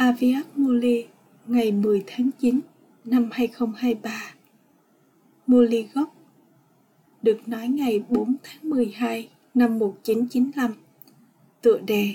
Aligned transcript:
Aviat 0.00 0.46
Muli 0.56 1.06
ngày 1.46 1.72
10 1.72 2.04
tháng 2.06 2.30
9 2.38 2.60
năm 3.04 3.28
2023 3.32 4.34
Muli 5.46 5.88
gốc, 5.94 6.14
được 7.22 7.48
nói 7.48 7.68
ngày 7.68 8.04
4 8.08 8.36
tháng 8.42 8.70
12 8.70 9.28
năm 9.54 9.78
1995 9.78 10.74
tựa 11.62 11.78
đề, 11.78 12.14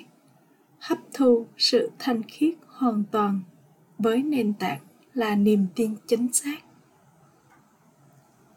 hấp 0.79 0.97
thu 1.13 1.45
sự 1.57 1.91
thanh 1.99 2.23
khiết 2.23 2.53
hoàn 2.67 3.03
toàn 3.11 3.39
với 3.97 4.23
nền 4.23 4.53
tảng 4.53 4.79
là 5.13 5.35
niềm 5.35 5.65
tin 5.75 5.95
chính 6.07 6.33
xác. 6.33 6.57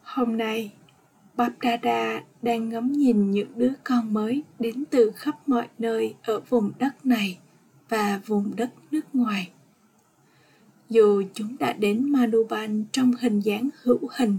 Hôm 0.03 0.37
nay 0.37 0.73
Bap 1.37 1.53
Dada 1.63 2.25
đang 2.43 2.69
ngắm 2.69 2.93
nhìn 2.93 3.31
những 3.31 3.53
đứa 3.57 3.73
con 3.85 4.15
mới 4.15 4.43
đến 4.59 4.85
từ 4.91 5.13
khắp 5.17 5.49
mọi 5.49 5.69
nơi 5.79 6.15
ở 6.23 6.41
vùng 6.41 6.73
đất 6.79 7.07
này 7.07 7.39
và 7.89 8.21
vùng 8.27 8.57
đất 8.57 8.71
nước 8.91 9.15
ngoài. 9.15 9.51
Dù 10.91 11.23
chúng 11.35 11.57
đã 11.59 11.73
đến 11.73 12.13
Manuban 12.13 12.85
trong 12.93 13.13
hình 13.21 13.41
dáng 13.41 13.69
hữu 13.83 14.09
hình, 14.17 14.39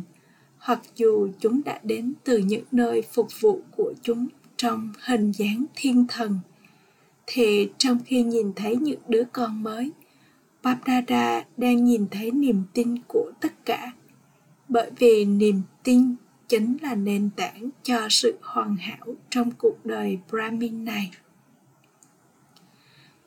hoặc 0.57 0.81
dù 0.95 1.29
chúng 1.39 1.61
đã 1.65 1.79
đến 1.83 2.13
từ 2.23 2.37
những 2.37 2.63
nơi 2.71 3.01
phục 3.01 3.27
vụ 3.39 3.61
của 3.77 3.93
chúng 4.01 4.27
trong 4.57 4.93
hình 4.99 5.31
dáng 5.31 5.65
thiên 5.75 6.05
thần, 6.07 6.39
thì 7.27 7.69
trong 7.77 7.99
khi 8.05 8.23
nhìn 8.23 8.53
thấy 8.55 8.75
những 8.75 8.99
đứa 9.07 9.23
con 9.31 9.63
mới, 9.63 9.91
Babdada 10.63 11.45
đang 11.57 11.85
nhìn 11.85 12.07
thấy 12.11 12.31
niềm 12.31 12.63
tin 12.73 12.95
của 13.07 13.31
tất 13.41 13.65
cả. 13.65 13.91
Bởi 14.69 14.91
vì 14.99 15.25
niềm 15.25 15.61
tin 15.83 16.15
chính 16.47 16.77
là 16.81 16.95
nền 16.95 17.29
tảng 17.35 17.69
cho 17.83 18.07
sự 18.09 18.37
hoàn 18.41 18.75
hảo 18.75 19.15
trong 19.29 19.51
cuộc 19.57 19.85
đời 19.85 20.19
Brahmin 20.31 20.85
này. 20.85 21.11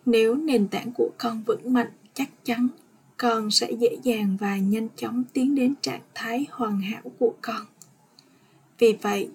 Nếu 0.06 0.34
nền 0.34 0.68
tảng 0.68 0.92
của 0.92 1.10
con 1.18 1.42
vững 1.46 1.72
mạnh, 1.72 1.90
chắc 2.14 2.28
chắn 2.44 2.68
con 3.16 3.50
sẽ 3.50 3.72
dễ 3.72 3.96
dàng 4.02 4.36
và 4.40 4.56
nhanh 4.56 4.88
chóng 4.96 5.22
tiến 5.32 5.54
đến 5.54 5.74
trạng 5.82 6.02
thái 6.14 6.46
hoàn 6.50 6.80
hảo 6.80 7.02
của 7.18 7.34
con. 7.42 7.66
Vì 8.78 8.96
vậy, 9.02 9.28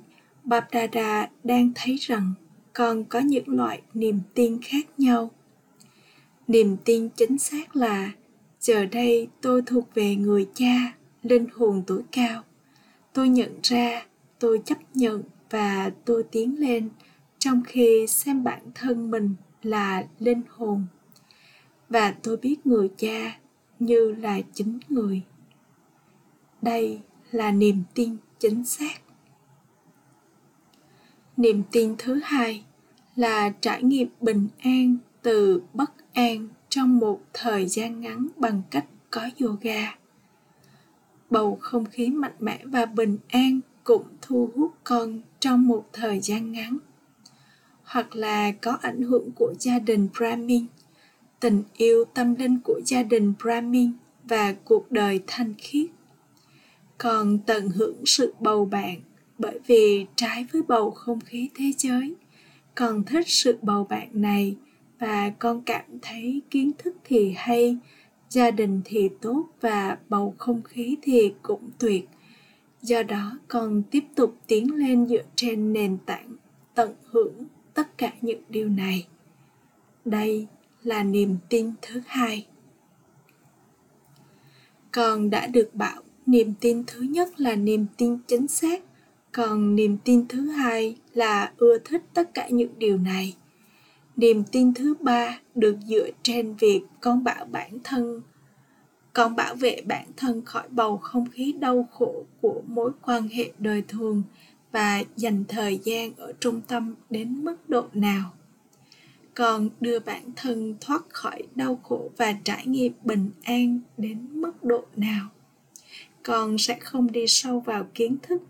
Babdada 0.43 1.29
đang 1.43 1.71
thấy 1.75 1.95
rằng 2.01 2.33
con 2.73 3.05
có 3.05 3.19
những 3.19 3.47
loại 3.47 3.81
niềm 3.93 4.19
tin 4.33 4.61
khác 4.61 4.85
nhau. 4.97 5.31
Niềm 6.47 6.77
tin 6.85 7.09
chính 7.09 7.37
xác 7.37 7.75
là 7.75 8.11
giờ 8.59 8.85
đây 8.85 9.27
tôi 9.41 9.61
thuộc 9.65 9.93
về 9.93 10.15
người 10.15 10.47
cha, 10.53 10.93
linh 11.23 11.47
hồn 11.53 11.83
tuổi 11.87 12.01
cao. 12.11 12.43
Tôi 13.13 13.29
nhận 13.29 13.59
ra, 13.63 14.05
tôi 14.39 14.61
chấp 14.65 14.77
nhận 14.93 15.23
và 15.49 15.91
tôi 16.05 16.23
tiến 16.23 16.59
lên 16.59 16.89
trong 17.39 17.63
khi 17.63 18.07
xem 18.07 18.43
bản 18.43 18.61
thân 18.75 19.11
mình 19.11 19.35
là 19.63 20.03
linh 20.19 20.41
hồn. 20.49 20.85
Và 21.89 22.15
tôi 22.23 22.37
biết 22.37 22.67
người 22.67 22.89
cha 22.97 23.39
như 23.79 24.11
là 24.11 24.39
chính 24.53 24.79
người. 24.89 25.21
Đây 26.61 27.01
là 27.31 27.51
niềm 27.51 27.83
tin 27.93 28.17
chính 28.39 28.65
xác. 28.65 29.01
Niềm 31.37 31.63
tin 31.71 31.95
thứ 31.97 32.19
hai 32.23 32.63
là 33.15 33.49
trải 33.61 33.83
nghiệm 33.83 34.07
bình 34.21 34.47
an 34.59 34.97
từ 35.21 35.61
bất 35.73 35.91
an 36.13 36.47
trong 36.69 36.97
một 36.97 37.21
thời 37.33 37.67
gian 37.67 38.01
ngắn 38.01 38.27
bằng 38.37 38.61
cách 38.71 38.85
có 39.11 39.29
yoga. 39.41 39.95
Bầu 41.29 41.57
không 41.61 41.85
khí 41.85 42.09
mạnh 42.09 42.35
mẽ 42.39 42.65
và 42.65 42.85
bình 42.85 43.17
an 43.27 43.59
cũng 43.83 44.03
thu 44.21 44.49
hút 44.55 44.71
con 44.83 45.21
trong 45.39 45.67
một 45.67 45.89
thời 45.93 46.19
gian 46.19 46.51
ngắn 46.51 46.77
hoặc 47.87 48.15
là 48.15 48.51
có 48.51 48.77
ảnh 48.81 49.01
hưởng 49.01 49.31
của 49.31 49.53
gia 49.59 49.79
đình 49.79 50.07
Brahmin, 50.17 50.65
tình 51.39 51.63
yêu 51.77 52.05
tâm 52.13 52.35
linh 52.35 52.59
của 52.63 52.81
gia 52.85 53.03
đình 53.03 53.33
Brahmin 53.43 53.91
và 54.23 54.53
cuộc 54.53 54.91
đời 54.91 55.19
thanh 55.27 55.53
khiết. 55.57 55.89
Còn 56.97 57.39
tận 57.45 57.69
hưởng 57.69 58.05
sự 58.05 58.33
bầu 58.39 58.65
bạn 58.65 58.99
bởi 59.37 59.59
vì 59.67 60.05
trái 60.15 60.45
với 60.53 60.61
bầu 60.61 60.91
không 60.91 61.19
khí 61.19 61.49
thế 61.55 61.71
giới, 61.77 62.13
con 62.75 63.03
thích 63.03 63.27
sự 63.27 63.57
bầu 63.61 63.83
bạn 63.83 64.07
này 64.13 64.55
và 64.99 65.29
con 65.39 65.61
cảm 65.61 65.85
thấy 66.01 66.41
kiến 66.51 66.71
thức 66.77 66.95
thì 67.03 67.33
hay, 67.37 67.77
gia 68.29 68.51
đình 68.51 68.81
thì 68.85 69.09
tốt 69.21 69.45
và 69.61 69.97
bầu 70.09 70.35
không 70.37 70.61
khí 70.61 70.97
thì 71.01 71.33
cũng 71.41 71.69
tuyệt. 71.79 72.09
Do 72.81 73.03
đó 73.03 73.39
con 73.47 73.83
tiếp 73.91 74.03
tục 74.15 74.35
tiến 74.47 74.75
lên 74.75 75.05
dựa 75.05 75.23
trên 75.35 75.73
nền 75.73 75.97
tảng 76.05 76.35
tận 76.75 76.93
hưởng 77.11 77.33
tất 77.77 77.97
cả 77.97 78.11
những 78.21 78.41
điều 78.49 78.69
này. 78.69 79.07
Đây 80.05 80.47
là 80.83 81.03
niềm 81.03 81.37
tin 81.49 81.71
thứ 81.81 82.01
hai. 82.07 82.47
Con 84.91 85.29
đã 85.29 85.47
được 85.47 85.69
bảo 85.73 86.01
niềm 86.25 86.53
tin 86.59 86.83
thứ 86.87 87.01
nhất 87.01 87.39
là 87.39 87.55
niềm 87.55 87.85
tin 87.97 88.17
chính 88.27 88.47
xác, 88.47 88.81
còn 89.31 89.75
niềm 89.75 89.97
tin 90.03 90.27
thứ 90.27 90.49
hai 90.49 90.95
là 91.13 91.51
ưa 91.57 91.77
thích 91.85 92.01
tất 92.13 92.33
cả 92.33 92.47
những 92.49 92.71
điều 92.77 92.97
này. 92.97 93.35
Niềm 94.15 94.43
tin 94.51 94.73
thứ 94.73 94.93
ba 94.99 95.39
được 95.55 95.77
dựa 95.87 96.09
trên 96.23 96.55
việc 96.55 96.81
con 97.01 97.23
bảo 97.23 97.45
bản 97.45 97.77
thân. 97.83 98.21
Con 99.13 99.35
bảo 99.35 99.55
vệ 99.55 99.81
bản 99.85 100.07
thân 100.17 100.45
khỏi 100.45 100.69
bầu 100.69 100.97
không 100.97 101.29
khí 101.29 101.53
đau 101.59 101.89
khổ 101.91 102.25
của 102.41 102.61
mối 102.67 102.91
quan 103.01 103.27
hệ 103.27 103.51
đời 103.59 103.83
thường 103.87 104.23
và 104.71 105.03
dành 105.15 105.43
thời 105.47 105.79
gian 105.83 106.11
ở 106.17 106.33
trung 106.39 106.61
tâm 106.67 106.95
đến 107.09 107.43
mức 107.43 107.69
độ 107.69 107.87
nào. 107.93 108.33
Còn 109.33 109.69
đưa 109.81 109.99
bản 109.99 110.23
thân 110.35 110.75
thoát 110.81 111.01
khỏi 111.09 111.43
đau 111.55 111.79
khổ 111.83 112.11
và 112.17 112.35
trải 112.43 112.65
nghiệm 112.65 112.93
bình 113.03 113.29
an 113.43 113.79
đến 113.97 114.27
mức 114.31 114.63
độ 114.63 114.85
nào. 114.95 115.27
Con 116.23 116.57
sẽ 116.57 116.79
không 116.79 117.11
đi 117.11 117.27
sâu 117.27 117.59
vào 117.59 117.87
kiến 117.93 118.17
thức 118.23 118.41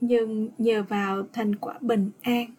nhưng 0.00 0.48
nhờ 0.58 0.82
vào 0.82 1.26
thành 1.32 1.54
quả 1.56 1.78
bình 1.80 2.10
an 2.22 2.54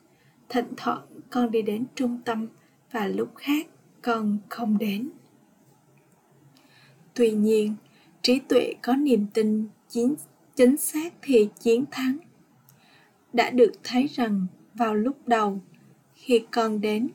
thỉnh 0.49 0.73
thoảng 0.77 1.01
con 1.29 1.51
đi 1.51 1.61
đến 1.61 1.85
trung 1.95 2.19
tâm 2.25 2.47
và 2.91 3.07
lúc 3.07 3.35
khác 3.35 3.67
con 4.01 4.37
không 4.49 4.77
đến. 4.77 5.09
Tuy 7.13 7.31
nhiên 7.31 7.75
trí 8.21 8.39
tuệ 8.39 8.73
có 8.81 8.95
niềm 8.95 9.25
tin 9.33 9.67
chính, 9.89 10.15
chính 10.55 10.77
xác 10.77 11.13
thì 11.21 11.49
chiến 11.59 11.85
thắng 11.91 12.17
đã 13.33 13.49
được 13.49 13.71
thấy 13.83 14.07
rằng 14.07 14.47
vào 14.73 14.95
lúc 14.95 15.27
đầu, 15.27 15.61
khi 16.15 16.45
con 16.51 16.81
đến, 16.81 17.09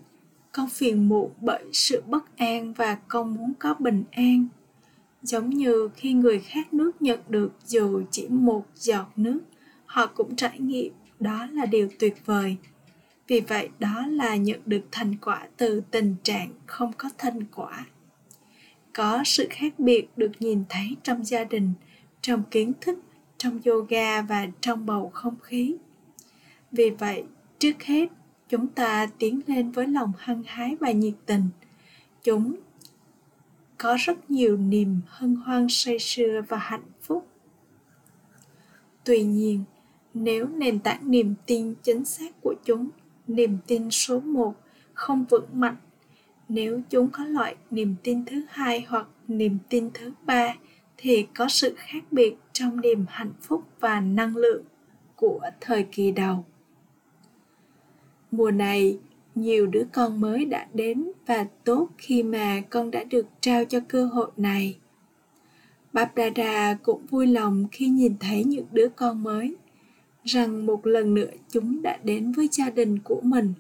con 0.53 0.69
phiền 0.69 1.09
muộn 1.09 1.31
bởi 1.41 1.65
sự 1.73 2.03
bất 2.07 2.37
an 2.37 2.73
và 2.73 2.99
con 3.09 3.35
muốn 3.35 3.53
có 3.59 3.75
bình 3.75 4.05
an. 4.13 4.49
Giống 5.23 5.51
như 5.51 5.89
khi 5.97 6.13
người 6.13 6.39
khác 6.39 6.75
nước 6.75 7.03
nhận 7.03 7.21
được 7.29 7.53
dù 7.67 8.03
chỉ 8.11 8.27
một 8.29 8.67
giọt 8.75 9.07
nước, 9.17 9.41
họ 9.87 10.07
cũng 10.07 10.37
trải 10.37 10.59
nghiệm 10.59 10.93
đó 11.21 11.47
là 11.53 11.67
điều 11.67 11.89
tuyệt 11.99 12.27
vời. 12.27 12.57
Vì 13.27 13.41
vậy, 13.41 13.69
đó 13.79 14.07
là 14.07 14.37
nhận 14.37 14.61
được 14.67 14.83
thành 14.91 15.15
quả 15.21 15.49
từ 15.57 15.83
tình 15.91 16.15
trạng 16.23 16.49
không 16.67 16.93
có 16.99 17.11
thành 17.19 17.41
quả. 17.55 17.87
Có 18.93 19.23
sự 19.25 19.47
khác 19.51 19.79
biệt 19.79 20.09
được 20.17 20.33
nhìn 20.41 20.65
thấy 20.69 20.97
trong 21.03 21.25
gia 21.25 21.45
đình, 21.45 21.73
trong 22.21 22.43
kiến 22.51 22.73
thức, 22.81 22.99
trong 23.39 23.61
yoga 23.65 24.23
và 24.23 24.47
trong 24.61 24.87
bầu 24.87 25.11
không 25.15 25.41
khí 25.43 25.77
vì 26.73 26.91
vậy, 26.91 27.25
trước 27.59 27.83
hết, 27.83 28.09
chúng 28.49 28.67
ta 28.67 29.07
tiến 29.19 29.41
lên 29.47 29.71
với 29.71 29.87
lòng 29.87 30.13
hăng 30.19 30.43
hái 30.47 30.77
và 30.81 30.91
nhiệt 30.91 31.15
tình. 31.27 31.49
Chúng 32.23 32.57
có 33.79 33.97
rất 34.01 34.31
nhiều 34.31 34.57
niềm 34.57 35.01
hân 35.07 35.37
hoan 35.37 35.67
say 35.69 35.99
sưa 35.99 36.43
và 36.49 36.57
hạnh 36.57 36.91
phúc. 37.03 37.27
Tuy 39.05 39.23
nhiên, 39.23 39.65
nếu 40.15 40.47
nền 40.49 40.79
tảng 40.79 41.11
niềm 41.11 41.35
tin 41.47 41.75
chính 41.83 42.05
xác 42.05 42.41
của 42.41 42.55
chúng, 42.65 42.89
niềm 43.27 43.59
tin 43.67 43.91
số 43.91 44.21
một, 44.21 44.55
không 44.95 45.25
vững 45.25 45.47
mạnh, 45.53 45.77
nếu 46.49 46.81
chúng 46.91 47.09
có 47.11 47.25
loại 47.25 47.57
niềm 47.71 47.95
tin 48.03 48.25
thứ 48.25 48.45
hai 48.49 48.87
hoặc 48.89 49.07
niềm 49.29 49.59
tin 49.69 49.91
thứ 49.95 50.13
ba, 50.23 50.55
thì 50.97 51.27
có 51.35 51.49
sự 51.49 51.75
khác 51.77 52.05
biệt 52.11 52.37
trong 52.53 52.81
niềm 52.81 53.05
hạnh 53.09 53.33
phúc 53.41 53.65
và 53.81 54.01
năng 54.01 54.37
lượng 54.37 54.63
của 55.17 55.41
thời 55.61 55.87
kỳ 55.93 56.13
đầu 56.13 56.45
mùa 58.31 58.51
này, 58.51 58.99
nhiều 59.35 59.67
đứa 59.67 59.85
con 59.93 60.21
mới 60.21 60.45
đã 60.45 60.67
đến 60.75 61.11
và 61.27 61.47
tốt 61.65 61.89
khi 61.99 62.23
mà 62.23 62.61
con 62.71 62.91
đã 62.91 63.05
được 63.05 63.27
trao 63.41 63.65
cho 63.65 63.81
cơ 63.89 64.07
hội 64.07 64.31
này. 64.37 64.77
Bap 65.93 66.13
cũng 66.83 67.07
vui 67.07 67.27
lòng 67.27 67.67
khi 67.73 67.89
nhìn 67.89 68.15
thấy 68.21 68.45
những 68.45 68.67
đứa 68.73 68.89
con 68.89 69.23
mới, 69.23 69.57
rằng 70.25 70.67
một 70.67 70.87
lần 70.87 71.15
nữa 71.15 71.31
chúng 71.49 71.83
đã 71.83 71.99
đến 72.05 72.33
với 72.33 72.49
gia 72.53 72.71
đình 72.71 72.99
của 72.99 73.21
mình. 73.23 73.55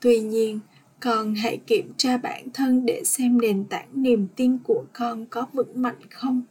Tuy 0.00 0.20
nhiên, 0.20 0.60
con 1.00 1.34
hãy 1.34 1.58
kiểm 1.66 1.92
tra 1.96 2.16
bản 2.16 2.48
thân 2.54 2.86
để 2.86 3.02
xem 3.04 3.40
nền 3.40 3.64
tảng 3.64 3.88
niềm 3.92 4.26
tin 4.36 4.58
của 4.64 4.84
con 4.92 5.26
có 5.26 5.46
vững 5.52 5.82
mạnh 5.82 6.00
không. 6.10 6.42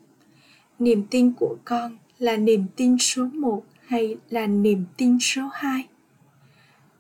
Niềm 0.80 1.04
tin 1.10 1.34
của 1.40 1.58
con 1.66 1.98
là 2.20 2.38
niềm 2.38 2.66
tin 2.76 2.98
số 3.00 3.26
một 3.26 3.64
hay 3.86 4.18
là 4.30 4.48
niềm 4.48 4.86
tin 4.98 5.18
số 5.20 5.42
hai? 5.54 5.88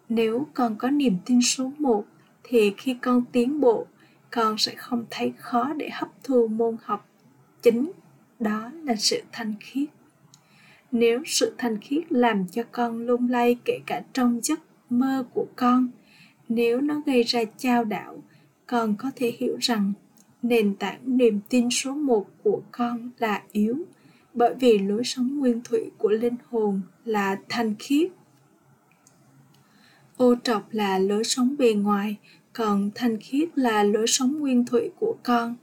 Nếu 0.09 0.47
con 0.53 0.75
có 0.75 0.89
niềm 0.89 1.17
tin 1.25 1.41
số 1.41 1.71
một, 1.79 2.05
thì 2.43 2.73
khi 2.77 2.93
con 3.01 3.23
tiến 3.31 3.59
bộ, 3.59 3.87
con 4.31 4.57
sẽ 4.57 4.75
không 4.75 5.05
thấy 5.09 5.33
khó 5.37 5.73
để 5.73 5.89
hấp 5.89 6.09
thu 6.23 6.47
môn 6.47 6.77
học. 6.83 7.09
Chính 7.61 7.91
đó 8.39 8.71
là 8.83 8.95
sự 8.95 9.21
thanh 9.31 9.53
khiết. 9.59 9.89
Nếu 10.91 11.23
sự 11.25 11.53
thanh 11.57 11.77
khiết 11.81 12.11
làm 12.11 12.47
cho 12.47 12.63
con 12.71 13.01
lung 13.01 13.29
lay 13.29 13.57
kể 13.65 13.79
cả 13.85 14.01
trong 14.13 14.39
giấc 14.43 14.59
mơ 14.89 15.25
của 15.33 15.45
con, 15.55 15.89
nếu 16.49 16.81
nó 16.81 17.01
gây 17.05 17.23
ra 17.23 17.43
chao 17.57 17.83
đảo, 17.83 18.23
con 18.67 18.95
có 18.97 19.11
thể 19.15 19.33
hiểu 19.37 19.57
rằng 19.61 19.93
nền 20.41 20.75
tảng 20.75 21.17
niềm 21.17 21.39
tin 21.49 21.69
số 21.69 21.93
một 21.93 22.27
của 22.43 22.61
con 22.71 23.09
là 23.17 23.43
yếu, 23.51 23.77
bởi 24.33 24.55
vì 24.59 24.79
lối 24.79 25.03
sống 25.03 25.39
nguyên 25.39 25.61
thủy 25.63 25.91
của 25.97 26.09
linh 26.09 26.35
hồn 26.49 26.81
là 27.05 27.37
thanh 27.49 27.75
khiết 27.79 28.11
ô 30.23 30.35
trọc 30.43 30.73
là 30.73 30.99
lối 30.99 31.23
sống 31.23 31.55
bề 31.57 31.73
ngoài, 31.73 32.15
còn 32.53 32.91
thanh 32.95 33.17
khiết 33.19 33.57
là 33.57 33.83
lối 33.83 34.07
sống 34.07 34.39
nguyên 34.39 34.65
thủy 34.65 34.89
của 34.99 35.15
con. 35.23 35.55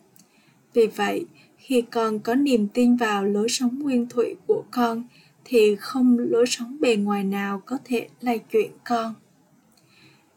Vì 0.75 0.87
vậy, 0.87 1.27
khi 1.59 1.83
con 1.83 2.19
có 2.19 2.35
niềm 2.35 2.69
tin 2.69 2.97
vào 2.97 3.25
lối 3.25 3.49
sống 3.49 3.79
nguyên 3.79 4.07
thủy 4.09 4.35
của 4.47 4.65
con, 4.71 5.05
thì 5.45 5.77
không 5.77 6.19
lối 6.19 6.47
sống 6.47 6.77
bề 6.81 6.97
ngoài 6.97 7.25
nào 7.25 7.63
có 7.67 7.79
thể 7.85 8.09
lay 8.21 8.39
chuyển 8.39 8.71
con. 8.85 9.15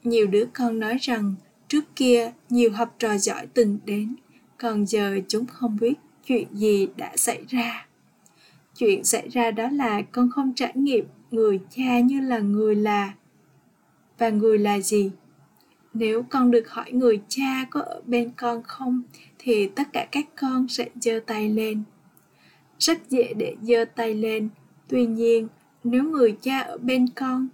Nhiều 0.03 0.27
đứa 0.27 0.45
con 0.53 0.79
nói 0.79 0.97
rằng, 1.01 1.35
trước 1.67 1.95
kia 1.95 2.31
nhiều 2.49 2.71
học 2.71 2.95
trò 2.99 3.17
giỏi 3.17 3.47
từng 3.53 3.79
đến, 3.85 4.15
còn 4.57 4.85
giờ 4.87 5.19
chúng 5.27 5.45
không 5.45 5.77
biết 5.81 5.93
chuyện 6.25 6.47
gì 6.53 6.87
đã 6.97 7.11
xảy 7.17 7.43
ra. 7.49 7.87
Chuyện 8.77 9.03
xảy 9.03 9.29
ra 9.29 9.51
đó 9.51 9.69
là 9.69 10.01
con 10.01 10.29
không 10.31 10.53
trải 10.55 10.71
nghiệm 10.75 11.05
người 11.31 11.59
cha 11.75 11.99
như 11.99 12.21
là 12.21 12.39
người 12.39 12.75
là 12.75 13.13
và 14.17 14.29
người 14.29 14.57
là 14.57 14.79
gì? 14.79 15.11
Nếu 15.93 16.23
con 16.29 16.51
được 16.51 16.69
hỏi 16.69 16.91
người 16.91 17.21
cha 17.27 17.65
có 17.69 17.81
ở 17.81 18.01
bên 18.05 18.31
con 18.37 18.63
không, 18.63 19.01
thì 19.39 19.67
tất 19.67 19.93
cả 19.93 20.07
các 20.11 20.25
con 20.35 20.67
sẽ 20.67 20.89
giơ 21.01 21.19
tay 21.27 21.49
lên. 21.49 21.83
Rất 22.79 23.09
dễ 23.09 23.33
để 23.33 23.55
giơ 23.61 23.85
tay 23.95 24.15
lên. 24.15 24.49
Tuy 24.87 25.05
nhiên, 25.05 25.47
nếu 25.83 26.03
người 26.03 26.37
cha 26.41 26.59
ở 26.59 26.77
bên 26.77 27.07
con, 27.15 27.47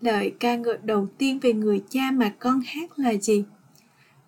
lời 0.00 0.34
ca 0.40 0.56
ngợi 0.56 0.78
đầu 0.82 1.08
tiên 1.18 1.38
về 1.38 1.52
người 1.52 1.82
cha 1.90 2.10
mà 2.10 2.34
con 2.38 2.60
hát 2.66 2.98
là 2.98 3.14
gì? 3.14 3.44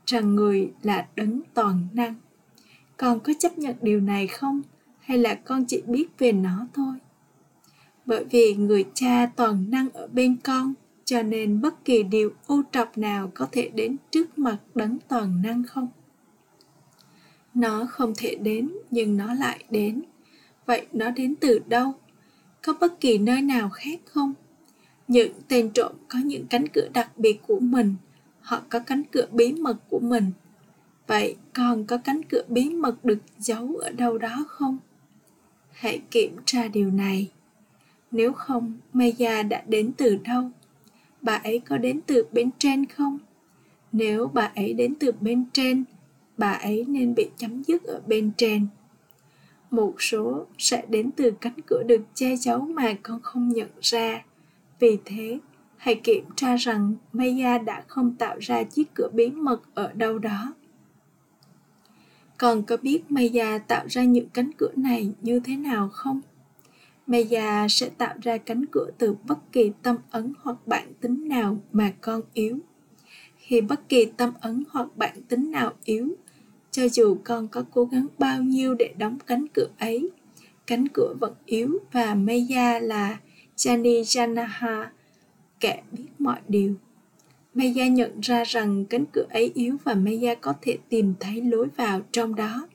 Rằng 0.07 0.35
người 0.35 0.71
là 0.83 1.07
đấng 1.17 1.41
toàn 1.55 1.89
năng. 1.93 2.15
Con 2.97 3.21
có 3.21 3.33
chấp 3.39 3.59
nhận 3.59 3.77
điều 3.83 4.01
này 4.01 4.27
không? 4.27 4.63
Hay 5.01 5.19
là 5.19 5.35
con 5.35 5.65
chỉ 5.65 5.83
biết 5.87 6.07
về 6.19 6.33
nó 6.33 6.67
thôi? 6.75 6.95
Bởi 8.07 8.25
vì 8.31 8.55
người 8.55 8.85
cha 8.95 9.31
toàn 9.37 9.71
năng 9.71 9.91
ở 9.91 10.07
bên 10.07 10.37
con 10.45 10.75
cho 11.07 11.23
nên 11.23 11.61
bất 11.61 11.85
kỳ 11.85 12.03
điều 12.03 12.33
ô 12.47 12.63
trọc 12.73 12.99
nào 12.99 13.31
có 13.35 13.49
thể 13.53 13.71
đến 13.75 13.97
trước 14.11 14.39
mặt 14.39 14.59
đấng 14.75 14.99
toàn 15.09 15.43
năng 15.43 15.63
không? 15.65 15.89
Nó 17.55 17.87
không 17.91 18.13
thể 18.17 18.35
đến, 18.35 18.71
nhưng 18.91 19.17
nó 19.17 19.35
lại 19.35 19.65
đến. 19.71 20.03
Vậy 20.67 20.87
nó 20.93 21.11
đến 21.11 21.35
từ 21.41 21.61
đâu? 21.67 21.95
Có 22.63 22.75
bất 22.81 23.01
kỳ 23.01 23.19
nơi 23.19 23.43
nào 23.43 23.71
khác 23.71 24.01
không? 24.05 24.35
Những 25.09 25.33
tên 25.49 25.71
trộm 25.71 25.93
có 26.09 26.19
những 26.19 26.47
cánh 26.47 26.69
cửa 26.69 26.89
đặc 26.95 27.19
biệt 27.19 27.41
của 27.47 27.61
mình, 27.61 27.95
họ 28.41 28.63
có 28.69 28.79
cánh 28.79 29.03
cửa 29.13 29.27
bí 29.33 29.53
mật 29.53 29.77
của 29.91 29.99
mình. 29.99 30.33
Vậy 31.07 31.37
còn 31.55 31.85
có 31.85 31.99
cánh 31.99 32.21
cửa 32.23 32.43
bí 32.49 32.71
mật 32.71 33.05
được 33.05 33.19
giấu 33.39 33.77
ở 33.77 33.91
đâu 33.91 34.19
đó 34.19 34.45
không? 34.49 34.79
Hãy 35.73 36.01
kiểm 36.11 36.37
tra 36.45 36.69
điều 36.69 36.91
này. 36.91 37.31
Nếu 38.11 38.33
không, 38.33 38.73
maya 38.93 39.43
đã 39.43 39.63
đến 39.67 39.93
từ 39.97 40.17
đâu? 40.17 40.51
Bà 41.27 41.35
ấy 41.35 41.61
có 41.69 41.79
đến 41.79 42.01
từ 42.07 42.27
bên 42.33 42.51
trên 42.59 42.87
không? 42.87 43.19
Nếu 43.93 44.31
bà 44.35 44.53
ấy 44.55 44.75
đến 44.75 44.95
từ 45.01 45.13
bên 45.21 45.45
trên, 45.53 45.85
bà 46.37 46.53
ấy 46.53 46.85
nên 46.89 47.15
bị 47.15 47.29
chấm 47.37 47.65
dứt 47.65 47.83
ở 47.85 48.01
bên 48.07 48.31
trên. 48.37 48.67
Một 49.71 49.95
số 49.99 50.47
sẽ 50.59 50.83
đến 50.89 51.11
từ 51.11 51.31
cánh 51.41 51.57
cửa 51.67 51.83
được 51.87 52.03
che 52.15 52.37
giấu 52.37 52.61
mà 52.61 52.95
con 53.03 53.21
không 53.23 53.49
nhận 53.49 53.69
ra. 53.81 54.25
Vì 54.79 54.99
thế, 55.05 55.39
hãy 55.77 55.95
kiểm 55.95 56.25
tra 56.37 56.57
rằng 56.57 56.95
maya 57.13 57.59
đã 57.59 57.85
không 57.87 58.15
tạo 58.15 58.37
ra 58.41 58.63
chiếc 58.63 58.95
cửa 58.95 59.09
bí 59.13 59.31
mật 59.31 59.61
ở 59.75 59.93
đâu 59.93 60.19
đó. 60.19 60.55
Còn 62.39 62.63
có 62.63 62.77
biết 62.77 63.11
maya 63.11 63.59
tạo 63.59 63.85
ra 63.89 64.05
những 64.05 64.29
cánh 64.29 64.51
cửa 64.57 64.73
này 64.77 65.13
như 65.23 65.41
thế 65.41 65.57
nào 65.57 65.89
không? 65.93 66.21
Maya 67.07 67.69
sẽ 67.69 67.89
tạo 67.89 68.15
ra 68.23 68.39
cánh 68.39 68.67
cửa 68.67 68.91
từ 68.99 69.17
bất 69.25 69.39
kỳ 69.53 69.73
tâm 69.83 69.97
ấn 70.11 70.33
hoặc 70.43 70.57
bản 70.67 70.93
tính 71.01 71.29
nào 71.29 71.59
mà 71.73 71.93
con 72.01 72.23
yếu. 72.35 72.59
Khi 73.37 73.61
bất 73.61 73.89
kỳ 73.89 74.05
tâm 74.05 74.33
ấn 74.41 74.65
hoặc 74.71 74.89
bản 74.97 75.23
tính 75.29 75.51
nào 75.51 75.73
yếu, 75.85 76.09
cho 76.71 76.89
dù 76.89 77.19
con 77.25 77.49
có 77.49 77.65
cố 77.71 77.85
gắng 77.85 78.07
bao 78.19 78.43
nhiêu 78.43 78.75
để 78.75 78.95
đóng 78.99 79.19
cánh 79.27 79.47
cửa 79.55 79.69
ấy, 79.79 80.11
cánh 80.67 80.89
cửa 80.89 81.15
vẫn 81.21 81.35
yếu 81.47 81.79
và 81.93 82.15
maya 82.15 82.79
là 82.79 83.19
jani 83.57 84.03
janaha 84.03 84.87
kẻ 85.61 85.83
biết 85.93 86.09
mọi 86.19 86.39
điều. 86.49 86.75
Maya 87.55 87.89
nhận 87.89 88.21
ra 88.21 88.45
rằng 88.45 88.85
cánh 88.85 89.05
cửa 89.13 89.27
ấy 89.31 89.53
yếu 89.55 89.77
và 89.85 89.95
maya 89.95 90.35
có 90.35 90.55
thể 90.63 90.79
tìm 90.89 91.15
thấy 91.21 91.43
lối 91.43 91.69
vào 91.77 92.01
trong 92.13 92.35
đó. 92.35 92.69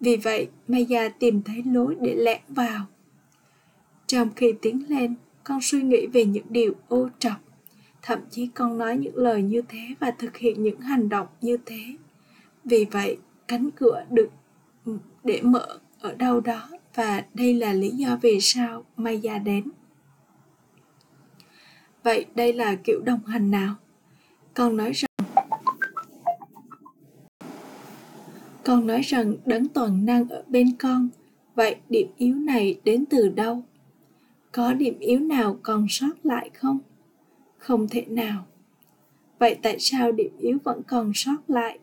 Vì 0.00 0.16
vậy 0.16 0.48
maya 0.68 1.08
tìm 1.08 1.42
thấy 1.42 1.62
lối 1.66 1.96
để 2.00 2.14
lẻn 2.14 2.40
vào 2.48 2.86
trong 4.06 4.28
khi 4.36 4.54
tiến 4.62 4.84
lên 4.88 5.14
con 5.44 5.58
suy 5.62 5.82
nghĩ 5.82 6.06
về 6.06 6.24
những 6.24 6.46
điều 6.50 6.72
ô 6.88 7.08
trọc 7.18 7.36
thậm 8.02 8.18
chí 8.30 8.46
con 8.46 8.78
nói 8.78 8.96
những 8.96 9.16
lời 9.16 9.42
như 9.42 9.62
thế 9.68 9.94
và 10.00 10.10
thực 10.10 10.36
hiện 10.36 10.62
những 10.62 10.80
hành 10.80 11.08
động 11.08 11.26
như 11.40 11.56
thế 11.66 11.96
vì 12.64 12.84
vậy 12.84 13.18
cánh 13.48 13.70
cửa 13.70 14.04
được 14.10 14.28
ừ, 14.84 14.98
để 15.24 15.40
mở 15.42 15.78
ở 16.00 16.14
đâu 16.14 16.40
đó 16.40 16.68
và 16.94 17.24
đây 17.34 17.54
là 17.54 17.72
lý 17.72 17.90
do 17.90 18.18
vì 18.22 18.40
sao 18.40 18.84
Maya 18.96 19.38
đến. 19.38 19.64
Vậy 22.02 22.26
đây 22.34 22.52
là 22.52 22.74
kiểu 22.74 23.00
đồng 23.04 23.26
hành 23.26 23.50
nào? 23.50 23.74
Con 24.54 24.76
nói 24.76 24.92
rằng 24.92 25.10
Con 28.64 28.86
nói 28.86 29.00
rằng 29.02 29.34
đấng 29.44 29.68
toàn 29.68 30.06
năng 30.06 30.28
ở 30.28 30.42
bên 30.48 30.76
con, 30.78 31.08
vậy 31.54 31.76
điểm 31.88 32.08
yếu 32.16 32.34
này 32.34 32.80
đến 32.84 33.04
từ 33.10 33.28
đâu? 33.28 33.62
Có 34.56 34.72
điểm 34.72 34.98
yếu 34.98 35.20
nào 35.20 35.58
còn 35.62 35.86
sót 35.88 36.12
lại 36.22 36.50
không? 36.54 36.78
Không 37.58 37.88
thể 37.88 38.04
nào. 38.08 38.46
Vậy 39.38 39.56
tại 39.62 39.76
sao 39.78 40.12
điểm 40.12 40.32
yếu 40.38 40.58
vẫn 40.64 40.82
còn 40.82 41.12
sót 41.14 41.36
lại? 41.48 41.78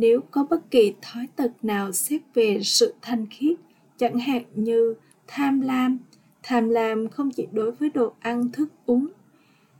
nếu 0.00 0.20
có 0.30 0.44
bất 0.50 0.70
kỳ 0.70 0.94
thói 1.02 1.28
tật 1.36 1.52
nào 1.62 1.92
xét 1.92 2.22
về 2.34 2.60
sự 2.62 2.94
thanh 3.02 3.26
khiết, 3.30 3.58
chẳng 3.96 4.18
hạn 4.18 4.42
như 4.54 4.94
tham 5.26 5.60
lam 5.60 5.98
tham 6.42 6.68
lam 6.68 7.08
không 7.08 7.30
chỉ 7.30 7.46
đối 7.52 7.72
với 7.72 7.90
đồ 7.90 8.12
ăn, 8.20 8.48
thức 8.52 8.68
uống 8.86 9.08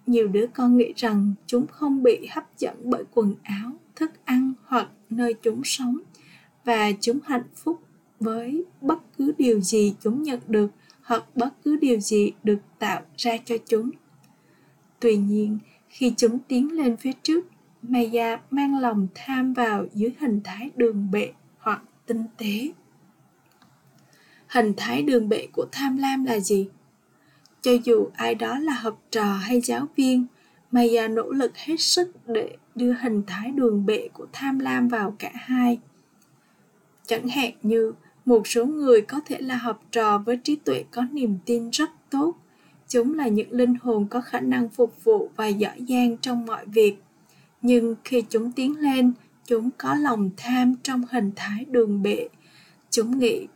nhiều 0.06 0.28
đứa 0.28 0.46
con 0.54 0.76
nghĩ 0.76 0.92
rằng 0.96 1.32
chúng 1.46 1.66
không 1.66 2.02
bị 2.02 2.26
hấp 2.30 2.58
dẫn 2.58 2.76
bởi 2.82 3.04
quần 3.14 3.34
áo, 3.42 3.72
thức 3.96 4.10
ăn 4.24 4.52
hoặc 4.64 4.88
nơi 5.10 5.34
chúng 5.42 5.60
sống, 5.64 5.98
và 6.64 6.92
chúng 7.00 7.18
hạnh 7.24 7.48
phúc 7.54 7.80
với 8.20 8.64
bất 8.80 8.98
cứ 9.18 9.32
điều 9.38 9.60
gì 9.60 9.94
chúng 10.00 10.22
nhận 10.22 10.40
được 10.48 10.70
hoặc 11.08 11.24
bất 11.36 11.48
cứ 11.64 11.76
điều 11.76 12.00
gì 12.00 12.32
được 12.42 12.58
tạo 12.78 13.02
ra 13.16 13.36
cho 13.44 13.56
chúng 13.66 13.90
tuy 15.00 15.16
nhiên 15.16 15.58
khi 15.88 16.14
chúng 16.16 16.38
tiến 16.38 16.72
lên 16.72 16.96
phía 16.96 17.12
trước 17.22 17.46
Maya 17.82 18.40
mang 18.50 18.78
lòng 18.78 19.08
tham 19.14 19.52
vào 19.52 19.86
dưới 19.94 20.10
hình 20.20 20.40
thái 20.44 20.70
đường 20.76 21.10
bệ 21.10 21.32
hoặc 21.58 21.82
tinh 22.06 22.24
tế. 22.36 22.72
Hình 24.46 24.72
thái 24.76 25.02
đường 25.02 25.28
bệ 25.28 25.46
của 25.52 25.66
tham 25.72 25.96
lam 25.96 26.24
là 26.24 26.38
gì? 26.38 26.68
Cho 27.60 27.72
dù 27.84 28.08
ai 28.14 28.34
đó 28.34 28.58
là 28.58 28.72
học 28.72 29.02
trò 29.10 29.32
hay 29.32 29.60
giáo 29.60 29.86
viên, 29.96 30.26
Maya 30.70 31.08
nỗ 31.08 31.30
lực 31.30 31.56
hết 31.56 31.80
sức 31.80 32.26
để 32.26 32.56
đưa 32.74 32.92
hình 32.92 33.22
thái 33.26 33.50
đường 33.50 33.86
bệ 33.86 34.08
của 34.12 34.26
tham 34.32 34.58
lam 34.58 34.88
vào 34.88 35.16
cả 35.18 35.30
hai. 35.34 35.78
Chẳng 37.06 37.28
hạn 37.28 37.52
như 37.62 37.92
một 38.28 38.46
số 38.46 38.66
người 38.66 39.02
có 39.02 39.20
thể 39.26 39.36
là 39.40 39.56
học 39.56 39.82
trò 39.90 40.18
với 40.18 40.36
trí 40.36 40.56
tuệ 40.56 40.84
có 40.90 41.02
niềm 41.12 41.38
tin 41.44 41.70
rất 41.70 41.90
tốt. 42.10 42.34
Chúng 42.88 43.14
là 43.14 43.28
những 43.28 43.52
linh 43.52 43.74
hồn 43.82 44.06
có 44.10 44.20
khả 44.20 44.40
năng 44.40 44.68
phục 44.68 45.04
vụ 45.04 45.30
và 45.36 45.46
giỏi 45.46 45.76
giang 45.88 46.16
trong 46.16 46.46
mọi 46.46 46.66
việc 46.66 46.96
nhưng 47.62 47.94
khi 48.04 48.22
chúng 48.28 48.52
tiến 48.52 48.80
lên, 48.80 49.12
chúng 49.44 49.70
có 49.78 49.94
lòng 49.94 50.30
tham 50.36 50.74
trong 50.82 51.02
hình 51.10 51.32
thái 51.36 51.64
đường 51.64 52.02
bệ 52.02 52.28
chúng 52.90 53.18
nghĩ, 53.18 53.46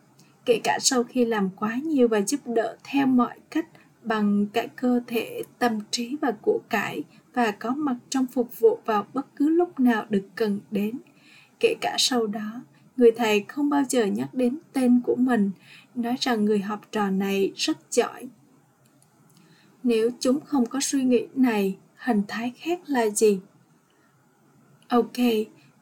kể 0.44 0.60
cả 0.64 0.78
sau 0.80 1.04
khi 1.04 1.24
làm 1.24 1.50
quá 1.56 1.74
nhiều 1.74 2.08
và 2.08 2.20
giúp 2.20 2.40
đỡ 2.46 2.76
theo 2.84 3.06
mọi 3.06 3.38
cách 3.50 3.66
bằng 4.02 4.46
cả 4.52 4.66
cơ 4.76 5.00
thể, 5.06 5.42
tâm 5.58 5.78
trí 5.90 6.16
và 6.20 6.32
của 6.42 6.60
cải 6.70 7.02
và 7.34 7.50
có 7.50 7.70
mặt 7.70 7.96
trong 8.10 8.26
phục 8.26 8.60
vụ 8.60 8.78
vào 8.84 9.06
bất 9.14 9.26
cứ 9.36 9.48
lúc 9.48 9.80
nào 9.80 10.06
được 10.10 10.28
cần 10.34 10.60
đến, 10.70 10.98
kể 11.60 11.74
cả 11.80 11.96
sau 11.98 12.26
đó 12.26 12.62
người 12.96 13.10
thầy 13.16 13.44
không 13.48 13.70
bao 13.70 13.82
giờ 13.88 14.04
nhắc 14.04 14.34
đến 14.34 14.58
tên 14.72 15.00
của 15.04 15.16
mình 15.16 15.50
nói 15.94 16.16
rằng 16.20 16.44
người 16.44 16.58
học 16.58 16.80
trò 16.92 17.10
này 17.10 17.52
rất 17.56 17.78
giỏi. 17.90 18.28
Nếu 19.82 20.10
chúng 20.20 20.40
không 20.40 20.66
có 20.66 20.80
suy 20.82 21.04
nghĩ 21.04 21.26
này 21.34 21.76
hình 21.96 22.22
thái 22.28 22.52
khác 22.56 22.80
là 22.86 23.08
gì? 23.08 23.40
Ok, 24.88 25.18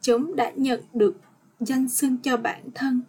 chúng 0.01 0.35
đã 0.35 0.51
nhận 0.55 0.81
được 0.93 1.17
danh 1.59 1.89
xưng 1.89 2.17
cho 2.17 2.37
bản 2.37 2.61
thân. 2.75 3.01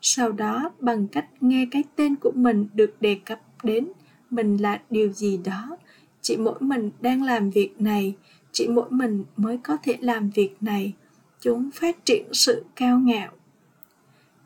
Sau 0.00 0.32
đó 0.32 0.70
bằng 0.80 1.08
cách 1.08 1.28
nghe 1.40 1.66
cái 1.70 1.84
tên 1.96 2.16
của 2.16 2.32
mình 2.34 2.68
được 2.74 2.94
đề 3.00 3.20
cập 3.24 3.40
đến 3.62 3.88
mình 4.30 4.56
là 4.56 4.80
điều 4.90 5.12
gì 5.12 5.40
đó. 5.44 5.76
Chỉ 6.20 6.36
mỗi 6.36 6.60
mình 6.60 6.90
đang 7.00 7.22
làm 7.22 7.50
việc 7.50 7.80
này 7.80 8.14
chỉ 8.52 8.68
mỗi 8.68 8.90
mình 8.90 9.24
mới 9.36 9.58
có 9.62 9.76
thể 9.82 9.96
làm 10.00 10.30
việc 10.30 10.56
này. 10.60 10.92
Chúng 11.40 11.70
phát 11.74 12.04
triển 12.04 12.24
sự 12.32 12.64
cao 12.76 12.98
ngạo 12.98 13.32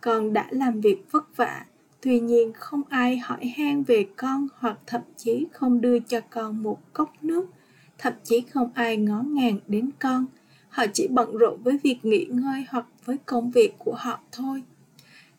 con 0.03 0.33
đã 0.33 0.47
làm 0.51 0.81
việc 0.81 1.05
vất 1.11 1.37
vả. 1.37 1.67
Tuy 2.01 2.21
nhiên, 2.21 2.53
không 2.53 2.83
ai 2.89 3.19
hỏi 3.19 3.47
han 3.47 3.83
về 3.83 4.07
con 4.17 4.49
hoặc 4.59 4.79
thậm 4.87 5.01
chí 5.17 5.47
không 5.53 5.81
đưa 5.81 5.99
cho 5.99 6.21
con 6.31 6.63
một 6.63 6.79
cốc 6.93 7.13
nước. 7.23 7.47
Thậm 7.99 8.13
chí 8.25 8.41
không 8.41 8.71
ai 8.75 8.97
ngó 8.97 9.23
ngàng 9.23 9.59
đến 9.67 9.91
con. 9.99 10.27
Họ 10.69 10.85
chỉ 10.93 11.09
bận 11.09 11.37
rộn 11.37 11.63
với 11.63 11.79
việc 11.83 11.99
nghỉ 12.03 12.25
ngơi 12.25 12.65
hoặc 12.69 12.87
với 13.05 13.17
công 13.27 13.51
việc 13.51 13.75
của 13.79 13.95
họ 13.99 14.21
thôi. 14.33 14.63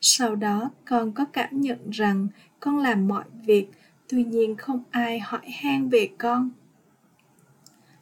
Sau 0.01 0.35
đó, 0.35 0.71
con 0.85 1.11
có 1.11 1.25
cảm 1.25 1.61
nhận 1.61 1.89
rằng 1.91 2.27
con 2.59 2.79
làm 2.79 3.07
mọi 3.07 3.25
việc. 3.45 3.67
Tuy 4.07 4.23
nhiên, 4.23 4.55
không 4.55 4.83
ai 4.91 5.19
hỏi 5.19 5.49
han 5.61 5.89
về 5.89 6.09
con. 6.17 6.49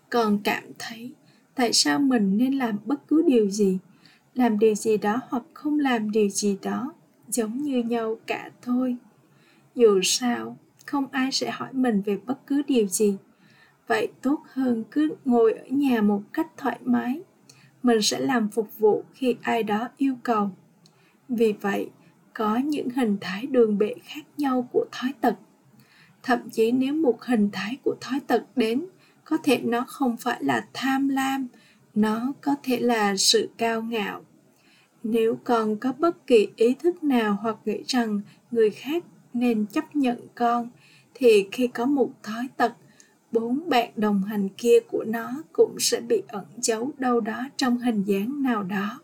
Con 0.09 0.39
cảm 0.43 0.63
thấy, 0.79 1.11
tại 1.55 1.73
sao 1.73 1.99
mình 1.99 2.37
nên 2.37 2.53
làm 2.53 2.77
bất 2.85 3.07
cứ 3.07 3.23
điều 3.27 3.49
gì? 3.49 3.77
Làm 4.35 4.59
điều 4.59 4.75
gì 4.75 4.97
đó 4.97 5.19
hoặc 5.29 5.43
không 5.53 5.79
làm 5.79 6.11
điều 6.11 6.29
gì 6.29 6.57
đó, 6.61 6.93
giống 7.27 7.57
như 7.57 7.83
nhau 7.83 8.17
cả 8.27 8.49
thôi. 8.61 8.97
Dù 9.75 9.99
sao, 10.03 10.57
không 10.85 11.07
ai 11.11 11.31
sẽ 11.31 11.51
hỏi 11.51 11.69
mình 11.71 12.01
về 12.01 12.17
bất 12.25 12.47
cứ 12.47 12.61
điều 12.67 12.87
gì. 12.87 13.17
Vậy 13.87 14.07
tốt 14.21 14.43
hơn 14.53 14.83
cứ 14.91 15.15
ngồi 15.25 15.53
ở 15.53 15.65
nhà 15.69 16.01
một 16.01 16.23
cách 16.33 16.47
thoải 16.57 16.79
mái. 16.83 17.21
Mình 17.83 18.01
sẽ 18.01 18.19
làm 18.19 18.49
phục 18.49 18.79
vụ 18.79 19.03
khi 19.13 19.35
ai 19.41 19.63
đó 19.63 19.89
yêu 19.97 20.15
cầu. 20.23 20.51
Vì 21.29 21.53
vậy, 21.61 21.89
có 22.33 22.55
những 22.57 22.89
hình 22.89 23.17
thái 23.21 23.45
đường 23.45 23.77
bệ 23.77 23.95
khác 24.03 24.25
nhau 24.37 24.69
của 24.71 24.85
thói 24.91 25.13
tật. 25.21 25.35
Thậm 26.23 26.49
chí 26.49 26.71
nếu 26.71 26.93
một 26.93 27.21
hình 27.21 27.49
thái 27.53 27.77
của 27.83 27.95
thói 28.01 28.19
tật 28.27 28.43
đến, 28.55 28.85
có 29.23 29.37
thể 29.43 29.57
nó 29.57 29.85
không 29.87 30.17
phải 30.17 30.43
là 30.43 30.67
tham 30.73 31.09
lam 31.09 31.47
nó 31.95 32.33
có 32.41 32.55
thể 32.63 32.79
là 32.79 33.15
sự 33.17 33.49
cao 33.57 33.81
ngạo. 33.81 34.21
Nếu 35.03 35.39
con 35.43 35.77
có 35.77 35.93
bất 35.99 36.27
kỳ 36.27 36.47
ý 36.55 36.73
thức 36.73 37.03
nào 37.03 37.37
hoặc 37.41 37.57
nghĩ 37.65 37.83
rằng 37.87 38.21
người 38.51 38.69
khác 38.69 39.03
nên 39.33 39.65
chấp 39.65 39.95
nhận 39.95 40.27
con, 40.35 40.69
thì 41.13 41.47
khi 41.51 41.67
có 41.67 41.85
một 41.85 42.09
thói 42.23 42.47
tật, 42.57 42.73
bốn 43.31 43.69
bạn 43.69 43.89
đồng 43.95 44.23
hành 44.23 44.49
kia 44.49 44.79
của 44.87 45.03
nó 45.07 45.43
cũng 45.53 45.75
sẽ 45.79 46.01
bị 46.01 46.21
ẩn 46.27 46.45
giấu 46.57 46.91
đâu 46.97 47.19
đó 47.19 47.49
trong 47.57 47.77
hình 47.77 48.03
dáng 48.03 48.43
nào 48.43 48.63
đó. 48.63 48.99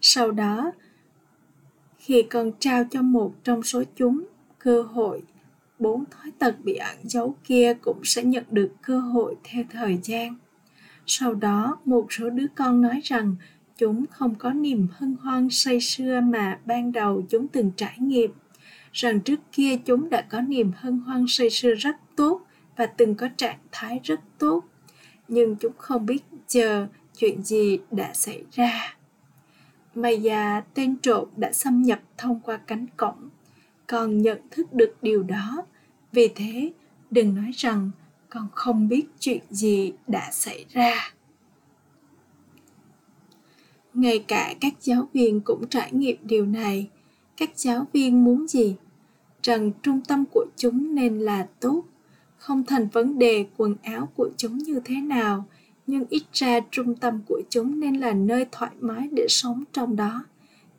Sau 0.00 0.30
đó, 0.30 0.72
khi 1.98 2.22
con 2.22 2.52
trao 2.58 2.84
cho 2.90 3.02
một 3.02 3.34
trong 3.44 3.62
số 3.62 3.82
chúng 3.96 4.24
cơ 4.58 4.82
hội, 4.82 5.22
bốn 5.78 6.04
thói 6.10 6.32
tật 6.38 6.54
bị 6.64 6.74
ẩn 6.74 6.96
giấu 7.02 7.36
kia 7.44 7.74
cũng 7.74 8.00
sẽ 8.04 8.24
nhận 8.24 8.44
được 8.50 8.72
cơ 8.82 9.00
hội 9.00 9.34
theo 9.44 9.64
thời 9.70 9.98
gian 10.02 10.36
sau 11.06 11.34
đó, 11.34 11.78
một 11.84 12.06
số 12.10 12.30
đứa 12.30 12.46
con 12.54 12.82
nói 12.82 13.00
rằng, 13.04 13.36
chúng 13.76 14.04
không 14.10 14.34
có 14.34 14.50
niềm 14.50 14.86
hân 14.92 15.16
hoan 15.22 15.48
say 15.50 15.80
sưa 15.80 16.20
mà 16.20 16.58
ban 16.64 16.92
đầu 16.92 17.26
chúng 17.28 17.48
từng 17.48 17.70
trải 17.76 17.94
nghiệm. 17.98 18.30
Rằng 18.92 19.20
trước 19.20 19.40
kia 19.52 19.76
chúng 19.84 20.10
đã 20.10 20.20
có 20.20 20.40
niềm 20.40 20.72
hân 20.76 20.98
hoan 20.98 21.24
say 21.28 21.50
sưa 21.50 21.74
rất 21.74 21.96
tốt 22.16 22.46
và 22.76 22.86
từng 22.86 23.14
có 23.14 23.28
trạng 23.36 23.58
thái 23.72 24.00
rất 24.02 24.20
tốt, 24.38 24.64
nhưng 25.28 25.56
chúng 25.56 25.72
không 25.76 26.06
biết 26.06 26.24
chờ 26.48 26.86
chuyện 27.16 27.42
gì 27.42 27.78
đã 27.90 28.12
xảy 28.14 28.42
ra. 28.52 28.96
Mày 29.94 30.22
già 30.22 30.62
tên 30.74 30.96
trộm 30.96 31.28
đã 31.36 31.52
xâm 31.52 31.82
nhập 31.82 32.00
thông 32.18 32.40
qua 32.40 32.56
cánh 32.66 32.86
cổng, 32.96 33.28
còn 33.86 34.22
nhận 34.22 34.38
thức 34.50 34.72
được 34.72 34.96
điều 35.02 35.22
đó, 35.22 35.66
vì 36.12 36.28
thế 36.34 36.72
đừng 37.10 37.34
nói 37.34 37.50
rằng 37.56 37.90
con 38.34 38.48
không 38.54 38.88
biết 38.88 39.06
chuyện 39.18 39.42
gì 39.50 39.92
đã 40.06 40.30
xảy 40.32 40.64
ra. 40.72 41.12
Ngay 43.94 44.24
cả 44.28 44.54
các 44.60 44.74
giáo 44.80 45.08
viên 45.12 45.40
cũng 45.40 45.68
trải 45.68 45.92
nghiệm 45.92 46.16
điều 46.22 46.46
này. 46.46 46.88
Các 47.36 47.50
giáo 47.56 47.86
viên 47.92 48.24
muốn 48.24 48.48
gì? 48.48 48.76
Rằng 49.42 49.70
trung 49.82 50.00
tâm 50.08 50.24
của 50.32 50.46
chúng 50.56 50.94
nên 50.94 51.18
là 51.18 51.46
tốt. 51.60 51.84
Không 52.36 52.64
thành 52.64 52.88
vấn 52.92 53.18
đề 53.18 53.46
quần 53.56 53.76
áo 53.82 54.08
của 54.16 54.30
chúng 54.36 54.58
như 54.58 54.80
thế 54.84 54.96
nào, 54.96 55.44
nhưng 55.86 56.04
ít 56.10 56.22
ra 56.32 56.60
trung 56.70 56.94
tâm 56.94 57.20
của 57.28 57.42
chúng 57.50 57.80
nên 57.80 57.96
là 57.96 58.12
nơi 58.12 58.46
thoải 58.52 58.70
mái 58.80 59.08
để 59.12 59.26
sống 59.28 59.64
trong 59.72 59.96
đó. 59.96 60.24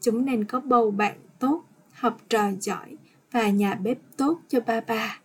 Chúng 0.01 0.25
nên 0.25 0.45
có 0.45 0.60
bầu 0.60 0.91
bạn 0.91 1.15
tốt, 1.39 1.63
học 1.91 2.22
trò 2.29 2.51
giỏi 2.60 2.95
và 3.31 3.50
nhà 3.50 3.74
bếp 3.74 3.98
tốt 4.17 4.39
cho 4.50 4.60
ba 4.60 4.81
ba 4.81 5.23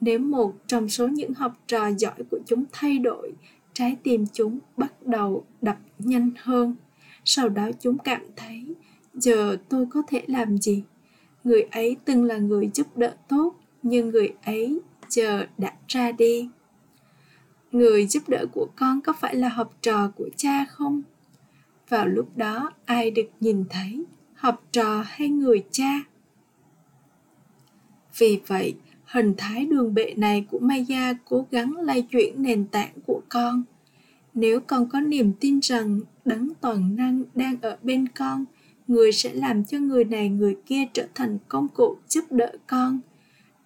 nếu 0.00 0.18
một 0.18 0.54
trong 0.66 0.88
số 0.88 1.08
những 1.08 1.34
học 1.34 1.52
trò 1.66 1.88
giỏi 1.98 2.22
của 2.30 2.38
chúng 2.46 2.64
thay 2.72 2.98
đổi, 2.98 3.32
trái 3.72 3.96
tim 4.02 4.26
chúng 4.32 4.58
bắt 4.76 5.06
đầu 5.06 5.44
đập 5.62 5.78
nhanh 5.98 6.30
hơn. 6.38 6.76
Sau 7.24 7.48
đó 7.48 7.70
chúng 7.80 7.98
cảm 7.98 8.22
thấy, 8.36 8.74
giờ 9.14 9.56
tôi 9.68 9.86
có 9.90 10.02
thể 10.08 10.22
làm 10.26 10.58
gì? 10.58 10.82
Người 11.44 11.62
ấy 11.62 11.96
từng 12.04 12.24
là 12.24 12.36
người 12.36 12.70
giúp 12.74 12.96
đỡ 12.96 13.16
tốt, 13.28 13.54
nhưng 13.82 14.08
người 14.08 14.34
ấy 14.44 14.80
giờ 15.08 15.46
đã 15.58 15.72
ra 15.88 16.12
đi. 16.12 16.48
Người 17.72 18.06
giúp 18.06 18.28
đỡ 18.28 18.46
của 18.52 18.68
con 18.76 19.00
có 19.00 19.12
phải 19.12 19.34
là 19.34 19.48
học 19.48 19.74
trò 19.80 20.08
của 20.16 20.28
cha 20.36 20.64
không? 20.64 21.02
Vào 21.88 22.08
lúc 22.08 22.36
đó, 22.36 22.72
ai 22.84 23.10
được 23.10 23.28
nhìn 23.40 23.64
thấy, 23.70 24.04
học 24.34 24.62
trò 24.72 25.04
hay 25.06 25.28
người 25.28 25.64
cha? 25.70 26.00
Vì 28.18 28.40
vậy 28.46 28.74
hình 29.10 29.34
thái 29.36 29.66
đường 29.66 29.94
bệ 29.94 30.14
này 30.16 30.46
của 30.50 30.58
maya 30.58 31.14
cố 31.24 31.46
gắng 31.50 31.76
lay 31.76 32.02
chuyển 32.02 32.42
nền 32.42 32.66
tảng 32.66 32.92
của 33.06 33.20
con. 33.28 33.62
Nếu 34.34 34.60
con 34.60 34.88
có 34.88 35.00
niềm 35.00 35.32
tin 35.40 35.60
rằng 35.62 36.00
đấng 36.24 36.48
toàn 36.60 36.96
năng 36.96 37.22
đang 37.34 37.56
ở 37.62 37.76
bên 37.82 38.08
con, 38.08 38.44
người 38.88 39.12
sẽ 39.12 39.34
làm 39.34 39.64
cho 39.64 39.78
người 39.78 40.04
này 40.04 40.28
người 40.28 40.56
kia 40.66 40.84
trở 40.92 41.06
thành 41.14 41.38
công 41.48 41.68
cụ 41.68 41.96
giúp 42.08 42.24
đỡ 42.30 42.52
con. 42.66 43.00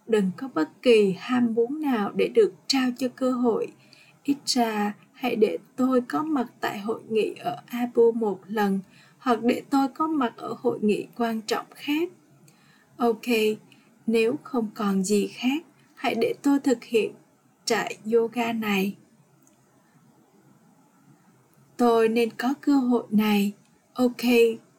Đừng 0.06 0.30
có 0.36 0.48
bất 0.54 0.82
kỳ 0.82 1.14
ham 1.18 1.54
muốn 1.54 1.80
nào 1.80 2.12
để 2.14 2.28
được 2.28 2.54
trao 2.66 2.90
cho 2.98 3.08
cơ 3.08 3.32
hội. 3.32 3.72
Ít 4.24 4.36
ra, 4.46 4.94
hãy 5.12 5.36
để 5.36 5.58
tôi 5.76 6.00
có 6.00 6.22
mặt 6.22 6.46
tại 6.60 6.78
hội 6.78 7.00
nghị 7.08 7.34
ở 7.38 7.56
abu 7.66 8.12
một 8.12 8.40
lần, 8.46 8.80
hoặc 9.18 9.42
để 9.42 9.62
tôi 9.70 9.88
có 9.88 10.06
mặt 10.06 10.32
ở 10.36 10.54
hội 10.58 10.78
nghị 10.82 11.06
quan 11.16 11.40
trọng 11.40 11.66
khác. 11.74 12.08
Ok 12.96 13.26
nếu 14.06 14.36
không 14.42 14.68
còn 14.74 15.04
gì 15.04 15.26
khác, 15.26 15.64
hãy 15.94 16.14
để 16.14 16.34
tôi 16.42 16.60
thực 16.60 16.84
hiện 16.84 17.14
trại 17.64 17.98
yoga 18.12 18.52
này. 18.52 18.96
Tôi 21.76 22.08
nên 22.08 22.30
có 22.30 22.54
cơ 22.60 22.76
hội 22.76 23.04
này. 23.10 23.52
Ok, 23.94 24.22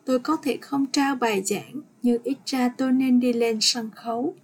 tôi 0.06 0.20
có 0.20 0.38
thể 0.44 0.58
không 0.62 0.86
trao 0.86 1.16
bài 1.16 1.44
giảng, 1.44 1.82
nhưng 2.04 2.24
ít 2.24 2.38
ra 2.46 2.70
tôi 2.78 2.92
nên 2.92 3.20
đi 3.20 3.34
lên 3.34 3.58
sân 3.62 3.90
khấu. 3.96 4.36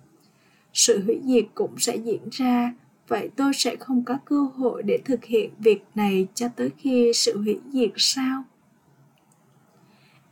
Sự 0.74 1.04
hủy 1.06 1.20
diệt 1.26 1.46
cũng 1.56 1.80
sẽ 1.80 1.96
diễn 1.96 2.30
ra. 2.32 2.74
Vậy 3.08 3.30
tôi 3.36 3.54
sẽ 3.54 3.76
không 3.76 4.04
có 4.06 4.18
cơ 4.26 4.42
hội 4.56 4.84
để 4.84 5.00
thực 5.06 5.26
hiện 5.26 5.50
việc 5.60 5.84
này 5.96 6.28
cho 6.34 6.48
tới 6.48 6.70
khi 6.78 7.12
sự 7.14 7.38
hủy 7.38 7.60
diệt 7.74 7.92
sao? 7.96 8.44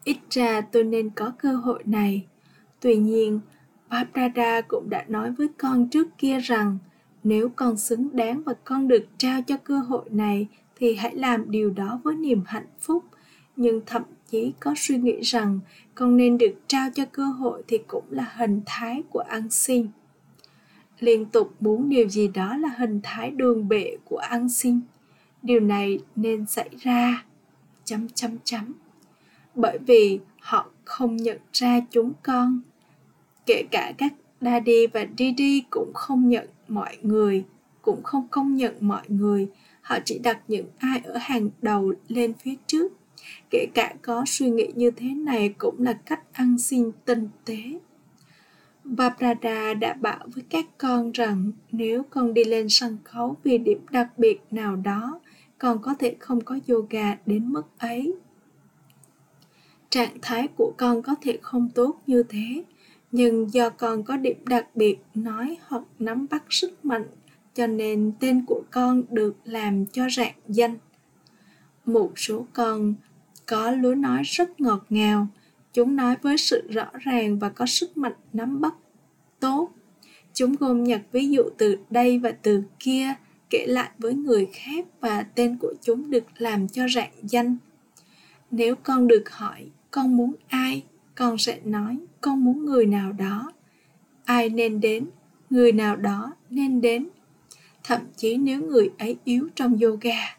Ít 0.04 0.18
ra 0.30 0.62
tôi 0.62 0.84
nên 0.84 1.10
có 1.10 1.32
cơ 1.38 1.56
hội 1.56 1.84
này. 1.86 2.26
Tuy 2.80 2.96
nhiên 2.96 3.40
Paprada 3.90 4.62
cũng 4.62 4.90
đã 4.90 5.06
nói 5.08 5.32
với 5.32 5.48
con 5.58 5.90
trước 5.90 6.08
kia 6.18 6.40
rằng, 6.40 6.78
nếu 7.24 7.50
con 7.56 7.78
xứng 7.78 8.16
đáng 8.16 8.44
và 8.44 8.54
con 8.64 8.88
được 8.88 9.06
trao 9.18 9.42
cho 9.42 9.58
cơ 9.58 9.80
hội 9.80 10.06
này, 10.10 10.48
thì 10.76 10.96
hãy 10.96 11.16
làm 11.16 11.52
điều 11.52 11.70
đó 11.70 12.00
với 12.04 12.16
niềm 12.16 12.44
hạnh 12.46 12.68
phúc. 12.80 13.04
Nhưng 13.56 13.82
thậm 13.86 14.04
chí 14.32 14.54
có 14.60 14.74
suy 14.78 14.98
nghĩ 14.98 15.22
rằng, 15.22 15.60
con 15.96 16.18
nên 16.18 16.38
được 16.38 16.54
trao 16.68 16.90
cho 16.96 17.06
cơ 17.06 17.24
hội 17.24 17.64
thì 17.68 17.78
cũng 17.88 18.06
là 18.10 18.34
hình 18.36 18.62
thái 18.66 19.04
của 19.10 19.20
ăn 19.20 19.50
xin. 19.50 19.88
Liên 21.00 21.26
tục 21.26 21.56
muốn 21.60 21.90
điều 21.90 22.10
gì 22.10 22.28
đó 22.28 22.58
là 22.58 22.70
hình 22.78 23.00
thái 23.04 23.32
đường 23.32 23.68
bệ 23.68 23.98
của 24.06 24.18
ăn 24.18 24.50
xin. 24.50 24.80
Điều 25.42 25.60
này 25.60 26.00
nên 26.16 26.46
xảy 26.46 26.70
ra. 26.80 27.26
Chấm 27.84 28.10
chấm 28.10 28.38
chấm. 28.44 28.74
Bởi 29.56 29.78
vì 29.78 30.20
họ 30.40 30.70
không 30.86 31.18
nhận 31.18 31.38
ra 31.54 31.80
chúng 31.92 32.14
con 32.24 32.62
kể 33.46 33.64
cả 33.72 33.94
các 33.98 34.14
daddy 34.42 34.88
và 34.88 35.06
didi 35.18 35.64
cũng 35.70 35.92
không 35.94 36.30
nhận 36.30 36.48
mọi 36.68 36.98
người 37.02 37.46
cũng 37.82 38.04
không 38.04 38.28
công 38.32 38.56
nhận 38.56 38.74
mọi 38.80 39.02
người. 39.08 39.48
Họ 39.82 39.98
chỉ 40.06 40.20
đặt 40.20 40.40
những 40.48 40.66
ai 40.78 41.02
ở 41.06 41.18
hàng 41.22 41.50
đầu 41.62 41.94
lên 42.08 42.34
phía 42.34 42.56
trước. 42.68 42.92
Kể 43.50 43.66
cả 43.74 43.94
có 44.02 44.24
suy 44.28 44.50
nghĩ 44.50 44.68
như 44.76 44.92
thế 44.92 45.08
này 45.08 45.54
cũng 45.58 45.76
là 45.80 45.94
cách 45.94 46.22
ăn 46.34 46.58
xin 46.58 46.92
tinh 47.06 47.30
tế. 47.46 47.58
Babrada 48.84 49.74
đã 49.74 49.94
bảo 49.94 50.20
với 50.36 50.44
các 50.50 50.66
con 50.78 51.12
rằng 51.12 51.52
nếu 51.72 52.04
con 52.10 52.34
đi 52.34 52.44
lên 52.44 52.70
sân 52.70 52.98
khấu 53.04 53.36
vì 53.44 53.58
điểm 53.58 53.80
đặc 53.92 54.18
biệt 54.18 54.40
nào 54.52 54.76
đó, 54.76 55.20
con 55.58 55.82
có 55.82 55.94
thể 56.00 56.16
không 56.20 56.42
có 56.42 56.60
yoga 56.68 57.18
đến 57.26 57.54
mức 57.54 57.64
ấy. 57.78 58.14
Trạng 59.90 60.18
thái 60.22 60.48
của 60.48 60.74
con 60.78 61.02
có 61.02 61.16
thể 61.22 61.38
không 61.42 61.70
tốt 61.76 62.02
như 62.08 62.24
thế 62.24 62.64
nhưng 63.12 63.54
do 63.54 63.70
con 63.70 64.04
có 64.04 64.18
điểm 64.18 64.38
đặc 64.46 64.76
biệt 64.76 65.00
nói 65.16 65.58
hoặc 65.68 65.84
nắm 66.00 66.28
bắt 66.30 66.44
sức 66.50 66.86
mạnh, 66.86 67.06
cho 67.54 67.68
nên 67.68 68.12
tên 68.20 68.46
của 68.46 68.64
con 68.72 69.04
được 69.10 69.36
làm 69.44 69.86
cho 69.86 70.10
rạng 70.10 70.36
danh. 70.48 70.78
Một 71.86 72.12
số 72.16 72.46
con 72.54 72.94
có 73.46 73.72
lối 73.72 73.96
nói 73.96 74.22
rất 74.24 74.62
ngọt 74.62 74.86
ngào, 74.90 75.28
chúng 75.74 75.96
nói 75.96 76.16
với 76.22 76.38
sự 76.38 76.62
rõ 76.70 76.90
ràng 77.00 77.40
và 77.40 77.50
có 77.50 77.66
sức 77.66 77.98
mạnh 77.98 78.14
nắm 78.34 78.62
bắt 78.62 78.74
tốt. 79.40 79.70
Chúng 80.34 80.56
gồm 80.56 80.84
nhặt 80.84 81.02
ví 81.12 81.30
dụ 81.30 81.44
từ 81.58 81.78
đây 81.90 82.20
và 82.20 82.32
từ 82.32 82.64
kia, 82.80 83.14
kể 83.50 83.66
lại 83.68 83.90
với 83.98 84.14
người 84.14 84.48
khác 84.54 84.86
và 85.02 85.24
tên 85.24 85.58
của 85.58 85.74
chúng 85.82 86.12
được 86.12 86.24
làm 86.38 86.68
cho 86.68 86.88
rạng 86.96 87.12
danh. 87.24 87.58
Nếu 88.52 88.76
con 88.76 89.08
được 89.08 89.30
hỏi 89.30 89.70
con 89.92 90.18
muốn 90.18 90.34
ai, 90.48 90.84
con 91.16 91.38
sẽ 91.38 91.60
nói 91.64 91.98
con 92.22 92.44
muốn 92.44 92.66
người 92.66 92.86
nào 92.86 93.12
đó. 93.12 93.52
Ai 94.26 94.50
nên 94.50 94.80
đến, 94.80 95.10
người 95.50 95.72
nào 95.72 95.96
đó 95.96 96.34
nên 96.50 96.82
đến. 96.82 97.10
Thậm 97.84 98.02
chí 98.16 98.38
nếu 98.38 98.62
người 98.62 98.90
ấy 98.98 99.18
yếu 99.24 99.50
trong 99.56 99.78
yoga. 99.82 100.38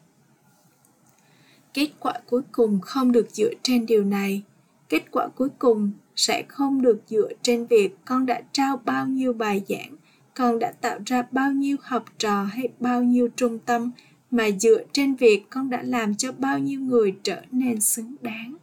Kết 1.75 1.91
quả 1.99 2.13
cuối 2.27 2.43
cùng 2.53 2.81
không 2.81 3.13
được 3.13 3.29
dựa 3.31 3.51
trên 3.63 3.87
điều 3.87 4.05
này. 4.05 4.43
Kết 4.89 5.11
quả 5.11 5.29
cuối 5.29 5.49
cùng 5.59 5.91
sẽ 6.17 6.43
không 6.49 6.83
được 6.83 7.03
dựa 7.07 7.29
trên 7.43 7.67
việc 7.67 7.97
con 8.05 8.27
đã 8.27 8.43
trao 8.53 8.77
bao 8.85 9.07
nhiêu 9.07 9.33
bài 9.33 9.63
giảng, 9.69 9.97
con 10.35 10.59
đã 10.59 10.73
tạo 10.81 10.99
ra 11.07 11.23
bao 11.31 11.53
nhiêu 11.53 11.77
học 11.83 12.05
trò 12.19 12.45
hay 12.45 12.69
bao 12.81 13.03
nhiêu 13.03 13.29
trung 13.37 13.59
tâm, 13.59 13.91
mà 14.31 14.51
dựa 14.51 14.83
trên 14.93 15.15
việc 15.15 15.51
con 15.51 15.71
đã 15.71 15.83
làm 15.83 16.15
cho 16.15 16.33
bao 16.33 16.59
nhiêu 16.59 16.81
người 16.81 17.15
trở 17.23 17.43
nên 17.51 17.81
xứng 17.81 18.15
đáng 18.21 18.55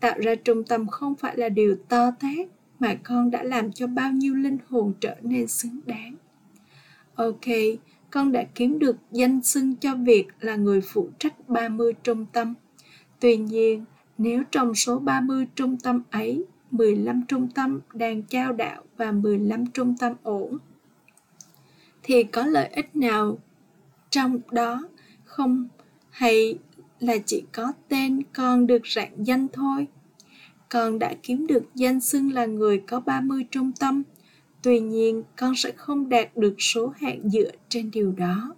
tạo 0.00 0.18
ra 0.20 0.34
trung 0.34 0.64
tâm 0.64 0.86
không 0.86 1.14
phải 1.14 1.36
là 1.36 1.48
điều 1.48 1.76
to 1.88 2.10
tát 2.10 2.46
mà 2.78 2.94
con 3.04 3.30
đã 3.30 3.42
làm 3.42 3.72
cho 3.72 3.86
bao 3.86 4.12
nhiêu 4.12 4.34
linh 4.34 4.58
hồn 4.68 4.92
trở 5.00 5.16
nên 5.22 5.48
xứng 5.48 5.80
đáng 5.86 6.14
ok 7.14 7.46
con 8.10 8.32
đã 8.32 8.44
kiếm 8.54 8.78
được 8.78 8.96
danh 9.12 9.42
xưng 9.42 9.76
cho 9.76 9.94
việc 9.94 10.26
là 10.40 10.56
người 10.56 10.80
phụ 10.80 11.08
trách 11.18 11.48
30 11.48 11.92
trung 12.02 12.26
tâm. 12.32 12.54
Tuy 13.20 13.36
nhiên, 13.36 13.84
nếu 14.18 14.42
trong 14.50 14.74
số 14.74 14.98
30 14.98 15.46
trung 15.54 15.76
tâm 15.76 16.02
ấy, 16.10 16.44
15 16.70 17.22
trung 17.28 17.48
tâm 17.54 17.80
đang 17.94 18.22
trao 18.22 18.52
đạo 18.52 18.82
và 18.96 19.12
15 19.12 19.66
trung 19.66 19.94
tâm 19.98 20.12
ổn, 20.22 20.58
thì 22.02 22.22
có 22.22 22.46
lợi 22.46 22.68
ích 22.68 22.96
nào 22.96 23.38
trong 24.10 24.40
đó 24.50 24.82
không 25.24 25.68
hay 26.10 26.58
là 27.00 27.16
chỉ 27.26 27.44
có 27.52 27.72
tên 27.88 28.22
con 28.34 28.66
được 28.66 28.82
rạng 28.84 29.26
danh 29.26 29.46
thôi? 29.52 29.86
Con 30.68 30.98
đã 30.98 31.14
kiếm 31.22 31.46
được 31.46 31.64
danh 31.74 32.00
xưng 32.00 32.32
là 32.32 32.46
người 32.46 32.78
có 32.78 33.00
30 33.00 33.46
trung 33.50 33.72
tâm, 33.80 34.02
tuy 34.62 34.80
nhiên 34.80 35.22
con 35.36 35.54
sẽ 35.56 35.72
không 35.76 36.08
đạt 36.08 36.36
được 36.36 36.54
số 36.58 36.92
hạng 36.96 37.30
dựa 37.30 37.50
trên 37.68 37.90
điều 37.90 38.12
đó. 38.12 38.54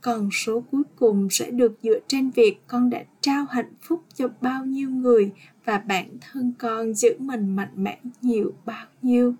Còn 0.00 0.28
số 0.32 0.60
cuối 0.70 0.82
cùng 0.96 1.28
sẽ 1.30 1.50
được 1.50 1.78
dựa 1.82 1.98
trên 2.08 2.30
việc 2.30 2.60
con 2.66 2.90
đã 2.90 3.04
trao 3.20 3.44
hạnh 3.44 3.74
phúc 3.82 4.04
cho 4.14 4.28
bao 4.40 4.64
nhiêu 4.64 4.90
người 4.90 5.32
và 5.64 5.78
bản 5.78 6.08
thân 6.20 6.52
con 6.58 6.94
giữ 6.94 7.16
mình 7.18 7.56
mạnh 7.56 7.72
mẽ 7.74 7.98
nhiều 8.22 8.52
bao 8.64 8.86
nhiêu. 9.02 9.34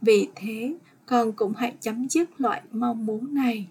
Vì 0.00 0.28
thế 0.34 0.74
con 1.06 1.32
cũng 1.32 1.52
hãy 1.56 1.74
chấm 1.80 2.08
dứt 2.08 2.40
loại 2.40 2.62
mong 2.72 3.06
muốn 3.06 3.34
này 3.34 3.68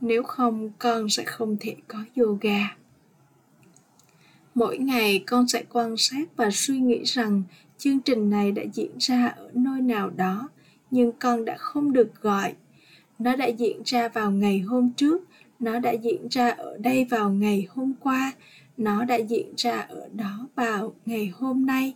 nếu 0.00 0.22
không, 0.22 0.70
con 0.78 1.08
sẽ 1.08 1.24
không 1.24 1.56
thể 1.60 1.76
có 1.88 1.98
yoga. 2.16 2.76
Mỗi 4.54 4.78
ngày, 4.78 5.24
con 5.26 5.48
sẽ 5.48 5.64
quan 5.72 5.96
sát 5.96 6.36
và 6.36 6.50
suy 6.52 6.78
nghĩ 6.78 7.02
rằng 7.04 7.42
chương 7.78 8.00
trình 8.00 8.30
này 8.30 8.52
đã 8.52 8.62
diễn 8.72 8.90
ra 8.98 9.26
ở 9.26 9.50
nơi 9.54 9.80
nào 9.80 10.10
đó, 10.10 10.48
nhưng 10.90 11.12
con 11.12 11.44
đã 11.44 11.56
không 11.56 11.92
được 11.92 12.22
gọi. 12.22 12.54
Nó 13.18 13.36
đã 13.36 13.46
diễn 13.46 13.82
ra 13.84 14.08
vào 14.08 14.30
ngày 14.30 14.58
hôm 14.58 14.90
trước, 14.96 15.24
nó 15.58 15.78
đã 15.78 15.92
diễn 15.92 16.28
ra 16.30 16.50
ở 16.50 16.78
đây 16.78 17.04
vào 17.04 17.30
ngày 17.30 17.66
hôm 17.70 17.92
qua, 18.00 18.32
nó 18.76 19.04
đã 19.04 19.16
diễn 19.16 19.52
ra 19.56 19.80
ở 19.80 20.08
đó 20.12 20.48
vào 20.54 20.94
ngày 21.06 21.32
hôm 21.34 21.66
nay. 21.66 21.94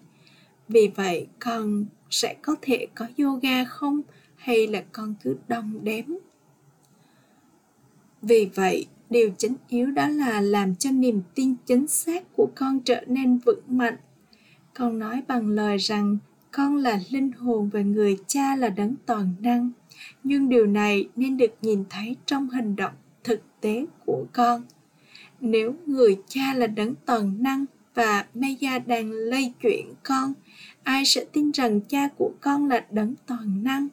Vì 0.68 0.90
vậy, 0.96 1.26
con 1.38 1.84
sẽ 2.10 2.34
có 2.42 2.56
thể 2.62 2.86
có 2.94 3.06
yoga 3.18 3.64
không? 3.64 4.00
Hay 4.36 4.66
là 4.66 4.82
con 4.92 5.14
cứ 5.22 5.36
đong 5.48 5.84
đếm? 5.84 6.04
Vì 8.22 8.50
vậy, 8.54 8.86
điều 9.10 9.30
chính 9.38 9.54
yếu 9.68 9.90
đó 9.90 10.08
là 10.08 10.40
làm 10.40 10.74
cho 10.74 10.90
niềm 10.90 11.22
tin 11.34 11.54
chính 11.66 11.86
xác 11.86 12.36
của 12.36 12.50
con 12.54 12.80
trở 12.80 13.04
nên 13.06 13.38
vững 13.38 13.62
mạnh. 13.68 13.96
Con 14.74 14.98
nói 14.98 15.22
bằng 15.28 15.48
lời 15.48 15.76
rằng 15.78 16.18
con 16.52 16.76
là 16.76 17.00
linh 17.10 17.32
hồn 17.32 17.70
và 17.72 17.80
người 17.80 18.18
cha 18.26 18.56
là 18.56 18.68
đấng 18.68 18.94
toàn 19.06 19.34
năng. 19.40 19.70
Nhưng 20.24 20.48
điều 20.48 20.66
này 20.66 21.08
nên 21.16 21.36
được 21.36 21.54
nhìn 21.62 21.84
thấy 21.90 22.16
trong 22.26 22.50
hành 22.50 22.76
động 22.76 22.92
thực 23.24 23.40
tế 23.60 23.86
của 24.06 24.24
con. 24.32 24.62
Nếu 25.40 25.74
người 25.86 26.18
cha 26.28 26.54
là 26.54 26.66
đấng 26.66 26.94
toàn 27.06 27.42
năng 27.42 27.66
và 27.94 28.26
Maya 28.34 28.78
đang 28.78 29.10
lây 29.10 29.52
chuyển 29.62 29.86
con, 30.02 30.32
ai 30.82 31.04
sẽ 31.04 31.24
tin 31.32 31.50
rằng 31.50 31.80
cha 31.80 32.08
của 32.16 32.32
con 32.40 32.68
là 32.68 32.86
đấng 32.90 33.14
toàn 33.26 33.64
năng? 33.64 33.88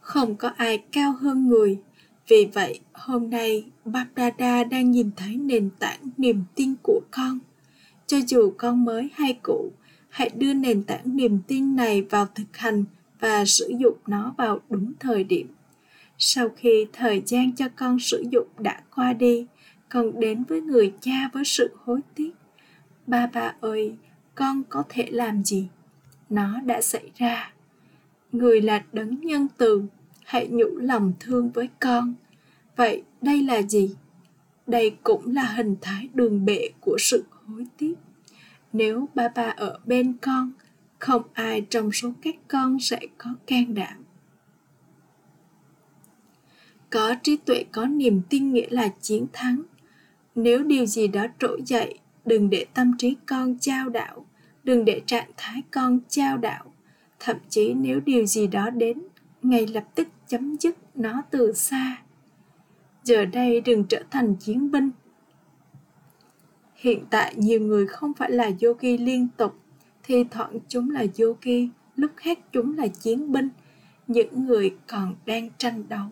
Không 0.00 0.36
có 0.36 0.48
ai 0.48 0.82
cao 0.92 1.12
hơn 1.20 1.48
người 1.48 1.78
vì 2.30 2.48
vậy, 2.54 2.80
hôm 2.92 3.30
nay 3.30 3.64
Bapdada 3.84 4.64
đang 4.64 4.90
nhìn 4.90 5.10
thấy 5.16 5.36
nền 5.36 5.70
tảng 5.78 6.00
niềm 6.16 6.44
tin 6.54 6.74
của 6.82 7.00
con. 7.10 7.38
Cho 8.06 8.18
dù 8.26 8.52
con 8.58 8.84
mới 8.84 9.10
hay 9.14 9.38
cũ, 9.42 9.72
hãy 10.08 10.30
đưa 10.34 10.54
nền 10.54 10.82
tảng 10.82 11.16
niềm 11.16 11.38
tin 11.46 11.76
này 11.76 12.02
vào 12.02 12.26
thực 12.34 12.56
hành 12.56 12.84
và 13.20 13.44
sử 13.44 13.72
dụng 13.78 13.96
nó 14.06 14.34
vào 14.38 14.60
đúng 14.70 14.92
thời 15.00 15.24
điểm. 15.24 15.46
Sau 16.18 16.48
khi 16.56 16.86
thời 16.92 17.22
gian 17.26 17.52
cho 17.52 17.68
con 17.76 17.98
sử 17.98 18.24
dụng 18.30 18.48
đã 18.58 18.82
qua 18.96 19.12
đi, 19.12 19.46
con 19.88 20.20
đến 20.20 20.44
với 20.44 20.60
người 20.60 20.92
cha 21.00 21.30
với 21.32 21.44
sự 21.44 21.70
hối 21.84 22.00
tiếc. 22.14 22.30
Ba 23.06 23.26
ba 23.26 23.54
ơi, 23.60 23.94
con 24.34 24.62
có 24.68 24.84
thể 24.88 25.06
làm 25.10 25.44
gì? 25.44 25.68
Nó 26.30 26.60
đã 26.60 26.80
xảy 26.80 27.10
ra. 27.16 27.52
Người 28.32 28.60
là 28.60 28.84
đấng 28.92 29.20
nhân 29.20 29.46
từ 29.56 29.84
hãy 30.30 30.48
nhủ 30.48 30.78
lòng 30.78 31.12
thương 31.20 31.50
với 31.50 31.68
con. 31.80 32.14
Vậy 32.76 33.02
đây 33.22 33.42
là 33.42 33.62
gì? 33.62 33.94
Đây 34.66 34.96
cũng 35.02 35.34
là 35.34 35.42
hình 35.42 35.76
thái 35.80 36.08
đường 36.14 36.44
bệ 36.44 36.68
của 36.80 36.96
sự 36.98 37.24
hối 37.46 37.66
tiếc. 37.78 37.94
Nếu 38.72 39.08
ba 39.14 39.28
ba 39.28 39.54
ở 39.56 39.78
bên 39.84 40.16
con, 40.22 40.52
không 40.98 41.22
ai 41.32 41.66
trong 41.70 41.92
số 41.92 42.12
các 42.22 42.34
con 42.48 42.80
sẽ 42.80 43.00
có 43.18 43.30
can 43.46 43.74
đảm. 43.74 44.04
Có 46.90 47.14
trí 47.22 47.36
tuệ, 47.36 47.64
có 47.72 47.86
niềm 47.86 48.22
tin 48.30 48.52
nghĩa 48.52 48.68
là 48.70 48.88
chiến 49.00 49.26
thắng. 49.32 49.62
Nếu 50.34 50.62
điều 50.64 50.86
gì 50.86 51.08
đó 51.08 51.26
trỗi 51.38 51.62
dậy, 51.66 51.98
đừng 52.24 52.50
để 52.50 52.66
tâm 52.74 52.92
trí 52.98 53.16
con 53.26 53.58
trao 53.58 53.88
đảo, 53.88 54.26
đừng 54.64 54.84
để 54.84 55.02
trạng 55.06 55.30
thái 55.36 55.62
con 55.70 55.98
trao 56.08 56.38
đảo. 56.38 56.74
Thậm 57.20 57.36
chí 57.48 57.74
nếu 57.74 58.00
điều 58.00 58.26
gì 58.26 58.46
đó 58.46 58.70
đến, 58.70 58.98
ngay 59.42 59.66
lập 59.66 59.84
tức 59.94 60.08
chấm 60.30 60.56
dứt 60.56 60.76
nó 60.94 61.22
từ 61.30 61.52
xa. 61.52 62.02
Giờ 63.04 63.24
đây 63.24 63.60
đừng 63.60 63.84
trở 63.84 64.02
thành 64.10 64.34
chiến 64.40 64.70
binh. 64.70 64.90
Hiện 66.74 67.04
tại 67.10 67.34
nhiều 67.36 67.60
người 67.60 67.86
không 67.86 68.14
phải 68.14 68.30
là 68.30 68.50
yogi 68.62 69.00
liên 69.00 69.28
tục, 69.36 69.58
thi 70.02 70.24
thoảng 70.30 70.58
chúng 70.68 70.90
là 70.90 71.04
yogi, 71.18 71.68
lúc 71.96 72.10
khác 72.16 72.38
chúng 72.52 72.78
là 72.78 72.86
chiến 72.86 73.32
binh, 73.32 73.48
những 74.06 74.46
người 74.46 74.76
còn 74.86 75.14
đang 75.26 75.50
tranh 75.58 75.88
đấu. 75.88 76.08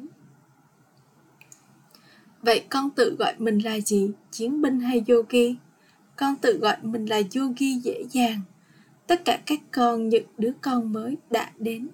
Vậy 2.42 2.64
con 2.68 2.90
tự 2.90 3.16
gọi 3.18 3.34
mình 3.38 3.58
là 3.58 3.80
gì? 3.80 4.10
Chiến 4.30 4.62
binh 4.62 4.80
hay 4.80 5.04
yogi? 5.08 5.56
Con 6.16 6.36
tự 6.36 6.58
gọi 6.58 6.76
mình 6.82 7.06
là 7.06 7.16
yogi 7.16 7.82
dễ 7.82 8.04
dàng. 8.10 8.40
Tất 9.06 9.24
cả 9.24 9.40
các 9.46 9.60
con, 9.72 10.08
những 10.08 10.26
đứa 10.38 10.52
con 10.60 10.92
mới 10.92 11.16
đã 11.30 11.50
đến 11.58 11.88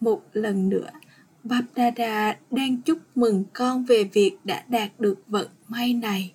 một 0.00 0.22
lần 0.32 0.68
nữa. 0.68 0.90
Bapdada 1.44 2.36
đang 2.50 2.82
chúc 2.82 2.98
mừng 3.14 3.44
con 3.52 3.84
về 3.84 4.04
việc 4.04 4.36
đã 4.44 4.64
đạt 4.68 5.00
được 5.00 5.18
vận 5.26 5.48
may 5.68 5.94
này. 5.94 6.32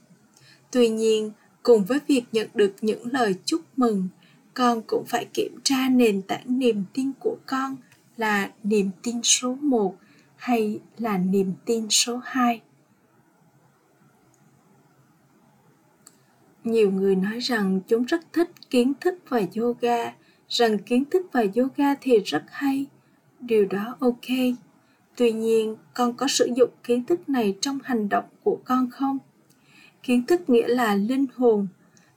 Tuy 0.71 0.89
nhiên, 0.89 1.31
cùng 1.63 1.85
với 1.85 1.99
việc 2.07 2.23
nhận 2.31 2.49
được 2.53 2.75
những 2.81 3.07
lời 3.11 3.35
chúc 3.45 3.61
mừng, 3.77 4.07
con 4.53 4.81
cũng 4.87 5.05
phải 5.05 5.25
kiểm 5.33 5.59
tra 5.63 5.89
nền 5.89 6.21
tảng 6.21 6.59
niềm 6.59 6.83
tin 6.93 7.11
của 7.19 7.37
con 7.45 7.75
là 8.17 8.51
niềm 8.63 8.89
tin 9.03 9.23
số 9.23 9.55
1 9.55 9.95
hay 10.35 10.79
là 10.97 11.17
niềm 11.17 11.53
tin 11.65 11.89
số 11.89 12.21
2. 12.23 12.61
Nhiều 16.63 16.91
người 16.91 17.15
nói 17.15 17.39
rằng 17.39 17.79
chúng 17.87 18.03
rất 18.03 18.33
thích 18.33 18.51
kiến 18.69 18.93
thức 19.01 19.15
và 19.29 19.41
yoga, 19.55 20.13
rằng 20.49 20.77
kiến 20.79 21.05
thức 21.05 21.25
và 21.31 21.43
yoga 21.55 21.95
thì 22.01 22.19
rất 22.25 22.43
hay. 22.47 22.85
Điều 23.39 23.65
đó 23.65 23.97
ok, 23.99 24.27
tuy 25.19 25.31
nhiên, 25.31 25.75
con 25.93 26.13
có 26.13 26.27
sử 26.27 26.49
dụng 26.55 26.69
kiến 26.83 27.05
thức 27.05 27.29
này 27.29 27.55
trong 27.61 27.79
hành 27.83 28.09
động 28.09 28.23
của 28.43 28.59
con 28.65 28.89
không? 28.89 29.17
Kiến 30.03 30.25
thức 30.25 30.49
nghĩa 30.49 30.67
là 30.67 30.95
linh 30.95 31.25
hồn. 31.35 31.67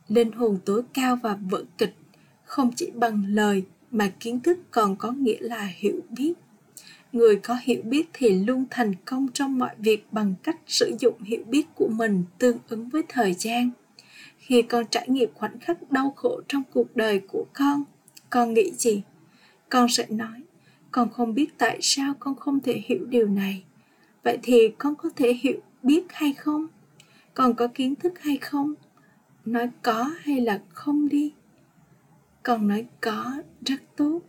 Linh 0.08 0.32
hồn 0.32 0.58
tối 0.64 0.82
cao 0.94 1.18
và 1.22 1.38
vở 1.50 1.64
kịch, 1.78 1.94
không 2.44 2.70
chỉ 2.76 2.90
bằng 2.94 3.24
lời 3.28 3.64
mà 3.90 4.12
kiến 4.20 4.40
thức 4.40 4.58
còn 4.70 4.96
có 4.96 5.10
nghĩa 5.10 5.36
là 5.40 5.70
hiểu 5.74 6.00
biết. 6.10 6.32
Người 7.12 7.36
có 7.36 7.56
hiểu 7.62 7.82
biết 7.82 8.08
thì 8.12 8.44
luôn 8.44 8.64
thành 8.70 8.92
công 9.04 9.28
trong 9.34 9.58
mọi 9.58 9.74
việc 9.78 10.06
bằng 10.12 10.34
cách 10.42 10.56
sử 10.66 10.96
dụng 11.00 11.22
hiểu 11.22 11.44
biết 11.46 11.66
của 11.74 11.88
mình 11.88 12.24
tương 12.38 12.58
ứng 12.68 12.88
với 12.88 13.02
thời 13.08 13.34
gian. 13.34 13.70
Khi 14.38 14.62
con 14.62 14.84
trải 14.90 15.08
nghiệm 15.08 15.30
khoảnh 15.34 15.58
khắc 15.60 15.90
đau 15.90 16.12
khổ 16.16 16.40
trong 16.48 16.62
cuộc 16.72 16.96
đời 16.96 17.20
của 17.28 17.44
con 17.52 17.84
con 18.30 18.54
nghĩ 18.54 18.72
gì? 18.72 19.02
Con 19.68 19.88
sẽ 19.88 20.06
nói 20.08 20.42
con 20.92 21.10
không 21.10 21.34
biết 21.34 21.58
tại 21.58 21.78
sao 21.80 22.14
con 22.20 22.36
không 22.36 22.60
thể 22.60 22.82
hiểu 22.86 23.04
điều 23.04 23.26
này. 23.26 23.62
Vậy 24.24 24.38
thì 24.42 24.68
con 24.78 24.94
có 24.96 25.10
thể 25.16 25.32
hiểu, 25.32 25.60
biết 25.82 26.04
hay 26.08 26.32
không? 26.32 26.66
Con 27.34 27.54
có 27.54 27.68
kiến 27.68 27.94
thức 27.94 28.18
hay 28.20 28.36
không? 28.36 28.74
Nói 29.44 29.70
có 29.82 30.10
hay 30.20 30.40
là 30.40 30.60
không 30.68 31.08
đi? 31.08 31.32
Con 32.42 32.68
nói 32.68 32.86
có 33.00 33.42
rất 33.66 33.80
tốt. 33.96 34.20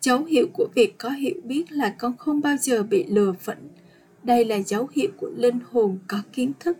Dấu 0.00 0.24
hiệu 0.24 0.46
của 0.52 0.68
việc 0.74 0.98
có 0.98 1.10
hiểu 1.10 1.34
biết 1.44 1.72
là 1.72 1.94
con 1.98 2.16
không 2.16 2.40
bao 2.40 2.56
giờ 2.56 2.82
bị 2.82 3.04
lừa 3.08 3.32
phỉnh. 3.32 3.68
Đây 4.22 4.44
là 4.44 4.56
dấu 4.56 4.88
hiệu 4.92 5.08
của 5.16 5.30
linh 5.36 5.58
hồn 5.70 5.98
có 6.08 6.22
kiến 6.32 6.52
thức 6.60 6.78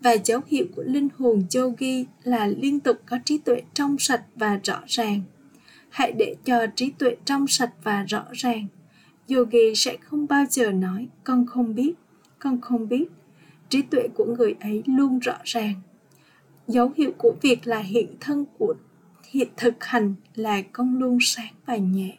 và 0.00 0.12
dấu 0.24 0.40
hiệu 0.46 0.66
của 0.76 0.82
linh 0.82 1.08
hồn 1.18 1.42
yogi 1.54 2.06
là 2.22 2.46
liên 2.46 2.80
tục 2.80 2.96
có 3.06 3.18
trí 3.24 3.38
tuệ 3.38 3.62
trong 3.74 3.98
sạch 3.98 4.22
và 4.34 4.60
rõ 4.64 4.82
ràng 4.86 5.22
hãy 5.90 6.12
để 6.12 6.36
cho 6.44 6.66
trí 6.76 6.90
tuệ 6.90 7.16
trong 7.24 7.46
sạch 7.46 7.72
và 7.82 8.04
rõ 8.08 8.24
ràng. 8.32 8.66
Yogi 9.28 9.74
sẽ 9.76 9.96
không 9.96 10.26
bao 10.26 10.44
giờ 10.50 10.70
nói, 10.70 11.08
con 11.24 11.46
không 11.46 11.74
biết, 11.74 11.94
con 12.38 12.60
không 12.60 12.88
biết. 12.88 13.04
Trí 13.68 13.82
tuệ 13.82 14.08
của 14.14 14.24
người 14.24 14.54
ấy 14.60 14.82
luôn 14.86 15.18
rõ 15.18 15.36
ràng. 15.44 15.74
Dấu 16.66 16.92
hiệu 16.96 17.12
của 17.18 17.34
việc 17.42 17.66
là 17.66 17.78
hiện 17.78 18.14
thân 18.20 18.44
của, 18.58 18.74
hiện 19.30 19.48
thực 19.56 19.84
hành 19.84 20.14
là 20.34 20.62
con 20.72 20.98
luôn 20.98 21.18
sáng 21.20 21.52
và 21.66 21.76
nhẹ. 21.76 22.18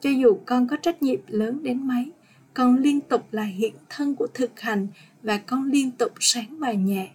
Cho 0.00 0.10
dù 0.10 0.38
con 0.46 0.68
có 0.68 0.76
trách 0.76 1.02
nhiệm 1.02 1.20
lớn 1.26 1.62
đến 1.62 1.86
mấy, 1.88 2.12
con 2.54 2.76
liên 2.76 3.00
tục 3.00 3.22
là 3.30 3.42
hiện 3.42 3.74
thân 3.88 4.14
của 4.14 4.26
thực 4.34 4.60
hành 4.60 4.88
và 5.22 5.38
con 5.38 5.64
liên 5.64 5.90
tục 5.90 6.12
sáng 6.20 6.58
và 6.58 6.72
nhẹ. 6.72 7.10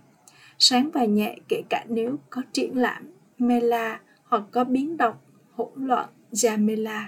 Sáng 0.59 0.89
và 0.93 1.05
nhẹ 1.05 1.35
kể 1.47 1.61
cả 1.69 1.85
nếu 1.89 2.19
có 2.29 2.41
triển 2.53 2.77
lãm 2.77 3.03
mela 3.37 3.99
hoặc 4.23 4.43
có 4.51 4.63
biến 4.63 4.97
động 4.97 5.15
hỗn 5.61 5.87
loạn 5.87 6.09
jamela 6.31 7.05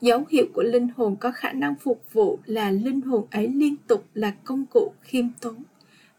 dấu 0.00 0.24
hiệu 0.30 0.46
của 0.54 0.62
linh 0.62 0.88
hồn 0.96 1.16
có 1.16 1.32
khả 1.32 1.52
năng 1.52 1.74
phục 1.74 2.02
vụ 2.12 2.38
là 2.46 2.70
linh 2.70 3.00
hồn 3.00 3.26
ấy 3.30 3.48
liên 3.48 3.76
tục 3.86 4.06
là 4.14 4.34
công 4.44 4.66
cụ 4.66 4.92
khiêm 5.02 5.26
tốn. 5.40 5.62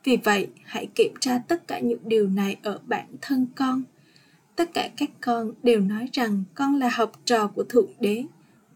Vì 0.04 0.18
vậy, 0.18 0.48
hãy 0.63 0.88
kiểm 0.96 1.13
tra 1.20 1.42
tất 1.48 1.68
cả 1.68 1.80
những 1.80 2.00
điều 2.04 2.28
này 2.28 2.58
ở 2.63 2.80
bản 2.86 3.06
thân 3.22 3.48
con. 3.56 3.84
Tất 4.56 4.70
cả 4.74 4.90
các 4.98 5.10
con 5.22 5.52
đều 5.63 5.80
nói 5.80 6.10
rằng 6.13 6.44
con 6.56 6.76
là 6.76 6.90
học 6.94 7.12
trò 7.26 7.48
của 7.48 7.63
thượng 7.63 7.90
đế 8.00 8.24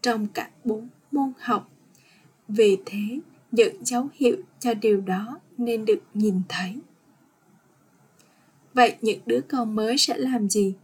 trong 0.02 0.26
cả 0.26 0.50
bốn 0.64 0.88
môn 1.12 1.32
học. 1.38 1.70
Vì 2.48 2.78
thế, 2.86 3.20
những 3.52 3.84
dấu 3.84 4.08
hiệu 4.14 4.36
cho 4.60 4.74
điều 4.74 5.00
đó 5.00 5.38
nên 5.58 5.84
được 5.84 6.02
nhìn 6.14 6.42
thấy. 6.48 6.78
Vậy 8.74 8.96
những 9.00 9.20
đứa 9.26 9.40
con 9.40 9.76
mới 9.76 9.98
sẽ 9.98 10.18
làm 10.18 10.48
gì? 10.48 10.74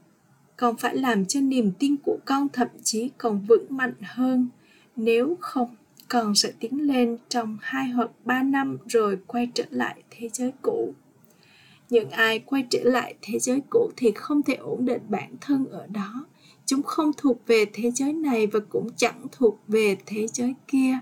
Con 0.58 0.76
phải 0.76 0.96
làm 0.96 1.24
cho 1.24 1.40
niềm 1.40 1.72
tin 1.78 1.96
của 2.04 2.18
con 2.24 2.48
thậm 2.52 2.68
chí 2.82 3.10
còn 3.18 3.40
vững 3.48 3.66
mạnh 3.68 3.94
hơn. 4.02 4.48
Nếu 4.96 5.36
không, 5.40 5.76
con 6.08 6.34
sẽ 6.34 6.52
tiến 6.60 6.86
lên 6.86 7.18
trong 7.28 7.58
hai 7.60 7.88
hoặc 7.88 8.10
ba 8.24 8.42
năm 8.42 8.78
rồi 8.86 9.18
quay 9.26 9.48
trở 9.54 9.64
lại 9.70 10.02
thế 10.10 10.28
giới 10.32 10.52
cũ. 10.62 10.94
Những 11.90 12.10
ai 12.10 12.38
quay 12.38 12.66
trở 12.70 12.80
lại 12.82 13.14
thế 13.22 13.38
giới 13.38 13.62
cũ 13.70 13.90
thì 13.96 14.12
không 14.14 14.42
thể 14.42 14.54
ổn 14.54 14.84
định 14.84 15.02
bản 15.08 15.34
thân 15.40 15.66
ở 15.70 15.86
đó. 15.86 16.26
Chúng 16.66 16.82
không 16.82 17.10
thuộc 17.16 17.46
về 17.46 17.64
thế 17.72 17.90
giới 17.90 18.12
này 18.12 18.46
và 18.46 18.60
cũng 18.60 18.88
chẳng 18.96 19.26
thuộc 19.32 19.58
về 19.68 19.96
thế 20.06 20.26
giới 20.26 20.54
kia. 20.68 20.98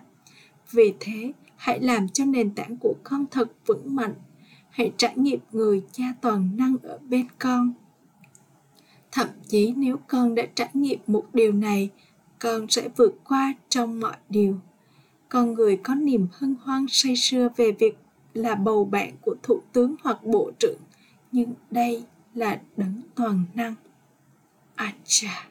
Vì 0.70 0.94
thế, 1.00 1.32
hãy 1.56 1.80
làm 1.80 2.08
cho 2.08 2.24
nền 2.24 2.50
tảng 2.54 2.76
của 2.80 2.94
con 3.04 3.24
thật 3.30 3.52
vững 3.66 3.96
mạnh. 3.96 4.14
Hãy 4.70 4.92
trải 4.96 5.12
nghiệm 5.16 5.40
người 5.52 5.82
cha 5.92 6.04
toàn 6.20 6.56
năng 6.56 6.76
ở 6.82 6.98
bên 7.08 7.26
con 7.38 7.74
thậm 9.16 9.28
chí 9.48 9.72
nếu 9.76 9.96
con 10.06 10.34
đã 10.34 10.42
trải 10.54 10.68
nghiệm 10.74 10.98
một 11.06 11.24
điều 11.32 11.52
này, 11.52 11.90
con 12.38 12.68
sẽ 12.68 12.88
vượt 12.96 13.14
qua 13.24 13.54
trong 13.68 14.00
mọi 14.00 14.16
điều. 14.28 14.58
Con 15.28 15.54
người 15.54 15.76
có 15.76 15.94
niềm 15.94 16.26
hân 16.32 16.54
hoan 16.62 16.86
say 16.88 17.16
sưa 17.16 17.48
về 17.56 17.72
việc 17.72 17.98
là 18.34 18.54
bầu 18.54 18.84
bạn 18.84 19.12
của 19.20 19.34
thủ 19.42 19.60
tướng 19.72 19.94
hoặc 20.02 20.24
bộ 20.24 20.50
trưởng, 20.58 20.78
nhưng 21.32 21.52
đây 21.70 22.04
là 22.34 22.60
đấng 22.76 23.00
toàn 23.14 23.44
năng. 23.54 23.74
À 24.74 24.94
Acha 25.04 25.48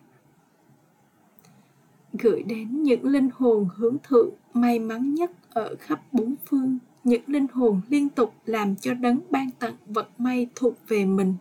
gửi 2.13 2.43
đến 2.43 2.83
những 2.83 3.05
linh 3.05 3.29
hồn 3.33 3.69
hướng 3.75 3.97
thượng 4.03 4.29
may 4.53 4.79
mắn 4.79 5.15
nhất 5.15 5.31
ở 5.49 5.75
khắp 5.79 6.01
bốn 6.11 6.35
phương, 6.45 6.77
những 7.03 7.23
linh 7.27 7.47
hồn 7.53 7.81
liên 7.89 8.09
tục 8.09 8.33
làm 8.45 8.75
cho 8.75 8.93
đấng 8.93 9.19
ban 9.29 9.49
tặng 9.59 9.75
vận 9.87 10.05
may 10.17 10.47
thuộc 10.55 10.73
về 10.87 11.05
mình 11.05 11.35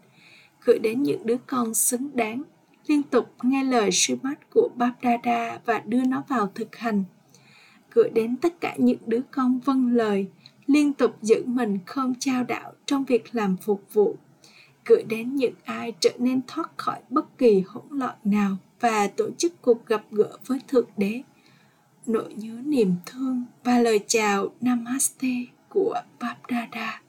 gửi 0.64 0.78
đến 0.78 1.02
những 1.02 1.26
đứa 1.26 1.36
con 1.46 1.74
xứng 1.74 2.16
đáng. 2.16 2.42
Liên 2.86 3.02
tục 3.02 3.34
nghe 3.42 3.64
lời 3.64 3.90
sư 3.92 4.16
mát 4.22 4.50
của 4.50 4.68
Babdada 4.76 5.58
và 5.64 5.82
đưa 5.86 6.04
nó 6.04 6.22
vào 6.28 6.50
thực 6.54 6.76
hành. 6.76 7.04
Gửi 7.90 8.10
đến 8.10 8.36
tất 8.36 8.60
cả 8.60 8.74
những 8.78 8.98
đứa 9.06 9.20
con 9.30 9.60
vâng 9.64 9.94
lời, 9.94 10.26
liên 10.66 10.92
tục 10.92 11.16
giữ 11.22 11.44
mình 11.46 11.78
không 11.86 12.14
trao 12.18 12.44
đảo 12.44 12.72
trong 12.86 13.04
việc 13.04 13.34
làm 13.34 13.56
phục 13.56 13.82
vụ. 13.92 14.16
Gửi 14.84 15.02
đến 15.02 15.36
những 15.36 15.54
ai 15.64 15.92
trở 16.00 16.10
nên 16.18 16.40
thoát 16.46 16.70
khỏi 16.76 17.00
bất 17.10 17.38
kỳ 17.38 17.60
hỗn 17.66 17.84
loạn 17.90 18.14
nào 18.24 18.56
và 18.80 19.06
tổ 19.06 19.30
chức 19.38 19.62
cuộc 19.62 19.86
gặp 19.86 20.02
gỡ 20.10 20.38
với 20.46 20.58
thượng 20.68 20.88
đế. 20.96 21.22
Nỗi 22.06 22.34
nhớ 22.34 22.58
niềm 22.64 22.94
thương 23.06 23.44
và 23.64 23.78
lời 23.78 24.00
chào 24.06 24.48
namaste 24.60 25.44
của 25.68 26.00
Babdada 26.20 27.03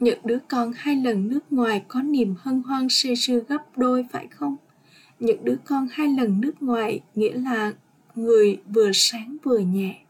những 0.00 0.18
đứa 0.24 0.38
con 0.48 0.72
hai 0.76 0.96
lần 0.96 1.28
nước 1.28 1.52
ngoài 1.52 1.84
có 1.88 2.02
niềm 2.02 2.34
hân 2.38 2.62
hoan 2.62 2.86
say 2.90 3.16
sưa 3.16 3.40
gấp 3.48 3.78
đôi, 3.78 4.06
phải 4.12 4.26
không 4.26 4.56
những 5.20 5.44
đứa 5.44 5.56
con 5.64 5.88
hai 5.90 6.08
lần 6.08 6.40
nước 6.40 6.62
ngoài 6.62 7.00
nghĩa 7.14 7.32
là 7.32 7.72
người 8.14 8.60
vừa 8.66 8.90
sáng 8.94 9.36
vừa 9.44 9.58
nhẹ 9.58 10.06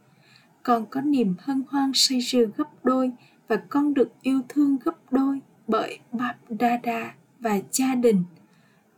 con 0.66 0.86
có 0.90 1.00
niềm 1.00 1.34
hân 1.38 1.62
hoan 1.68 1.90
say 1.94 2.20
sưa 2.20 2.44
gấp 2.56 2.84
đôi 2.84 3.12
và 3.48 3.56
con 3.56 3.94
được 3.94 4.08
yêu 4.22 4.40
thương 4.48 4.76
gấp 4.84 5.12
đôi 5.12 5.40
bởi 5.66 5.98
Bap 6.12 6.36
Dada 6.60 7.14
và 7.40 7.60
gia 7.72 7.94
đình. 7.94 8.24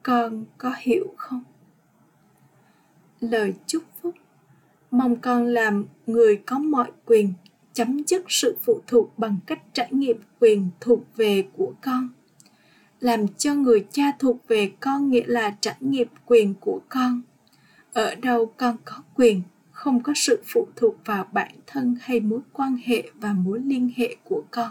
Con 0.02 0.44
có 0.58 0.72
hiểu 0.78 1.14
không? 1.16 1.44
Lời 3.20 3.54
chúc 3.66 3.82
phúc 4.02 4.14
Mong 4.90 5.16
con 5.16 5.46
làm 5.46 5.84
người 6.06 6.36
có 6.46 6.58
mọi 6.58 6.90
quyền 7.04 7.32
chấm 7.78 7.98
dứt 8.06 8.22
sự 8.28 8.56
phụ 8.62 8.80
thuộc 8.86 9.18
bằng 9.18 9.36
cách 9.46 9.62
trải 9.72 9.88
nghiệm 9.90 10.16
quyền 10.40 10.70
thuộc 10.80 11.16
về 11.16 11.44
của 11.56 11.72
con. 11.82 12.08
Làm 13.00 13.28
cho 13.28 13.54
người 13.54 13.86
cha 13.92 14.12
thuộc 14.18 14.48
về 14.48 14.72
con 14.80 15.10
nghĩa 15.10 15.24
là 15.26 15.56
trải 15.60 15.76
nghiệm 15.80 16.08
quyền 16.26 16.54
của 16.60 16.80
con. 16.88 17.22
Ở 17.92 18.14
đâu 18.14 18.52
con 18.56 18.76
có 18.84 19.02
quyền, 19.14 19.42
không 19.70 20.02
có 20.02 20.12
sự 20.16 20.42
phụ 20.46 20.66
thuộc 20.76 20.96
vào 21.04 21.28
bản 21.32 21.50
thân 21.66 21.96
hay 22.00 22.20
mối 22.20 22.40
quan 22.52 22.78
hệ 22.84 23.10
và 23.14 23.32
mối 23.32 23.60
liên 23.64 23.90
hệ 23.96 24.16
của 24.24 24.42
con. 24.50 24.70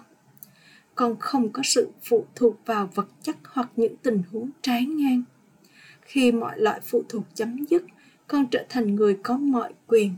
Con 0.95 1.15
không 1.19 1.49
có 1.49 1.63
sự 1.63 1.89
phụ 2.03 2.25
thuộc 2.35 2.55
vào 2.65 2.89
vật 2.95 3.07
chất 3.21 3.35
hoặc 3.43 3.69
những 3.75 3.95
tình 3.95 4.21
huống 4.31 4.49
trái 4.61 4.85
ngang. 4.85 5.23
Khi 6.01 6.31
mọi 6.31 6.59
loại 6.59 6.79
phụ 6.83 7.03
thuộc 7.09 7.23
chấm 7.33 7.65
dứt, 7.65 7.83
con 8.27 8.45
trở 8.51 8.65
thành 8.69 8.95
người 8.95 9.17
có 9.23 9.37
mọi 9.37 9.73
quyền 9.87 10.15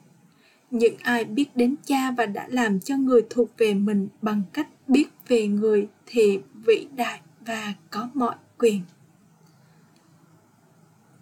những 0.71 0.95
ai 1.03 1.25
biết 1.25 1.55
đến 1.55 1.75
cha 1.85 2.11
và 2.11 2.25
đã 2.25 2.47
làm 2.49 2.79
cho 2.79 2.97
người 2.97 3.21
thuộc 3.29 3.49
về 3.57 3.73
mình 3.73 4.07
bằng 4.21 4.43
cách 4.53 4.67
biết 4.87 5.07
về 5.27 5.47
người 5.47 5.87
thì 6.05 6.39
vĩ 6.65 6.87
đại 6.95 7.21
và 7.45 7.73
có 7.89 8.09
mọi 8.13 8.35
quyền. 8.57 8.81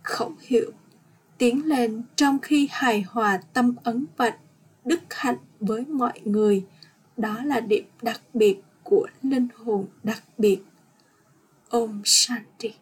Khẩu 0.03 0.31
hiệu 0.39 0.71
tiến 1.37 1.65
lên 1.65 2.03
trong 2.15 2.39
khi 2.39 2.67
hài 2.71 3.01
hòa 3.01 3.39
tâm 3.53 3.75
ấn 3.83 4.05
và 4.17 4.37
đức 4.85 4.99
hạnh 5.09 5.37
với 5.59 5.85
mọi 5.85 6.19
người. 6.25 6.65
Đó 7.17 7.43
là 7.43 7.59
điểm 7.59 7.85
đặc 8.01 8.21
biệt 8.33 8.61
của 8.83 9.07
linh 9.21 9.47
hồn 9.55 9.85
đặc 10.03 10.23
biệt. 10.37 10.59
Om 11.69 12.01
shanti. 12.05 12.73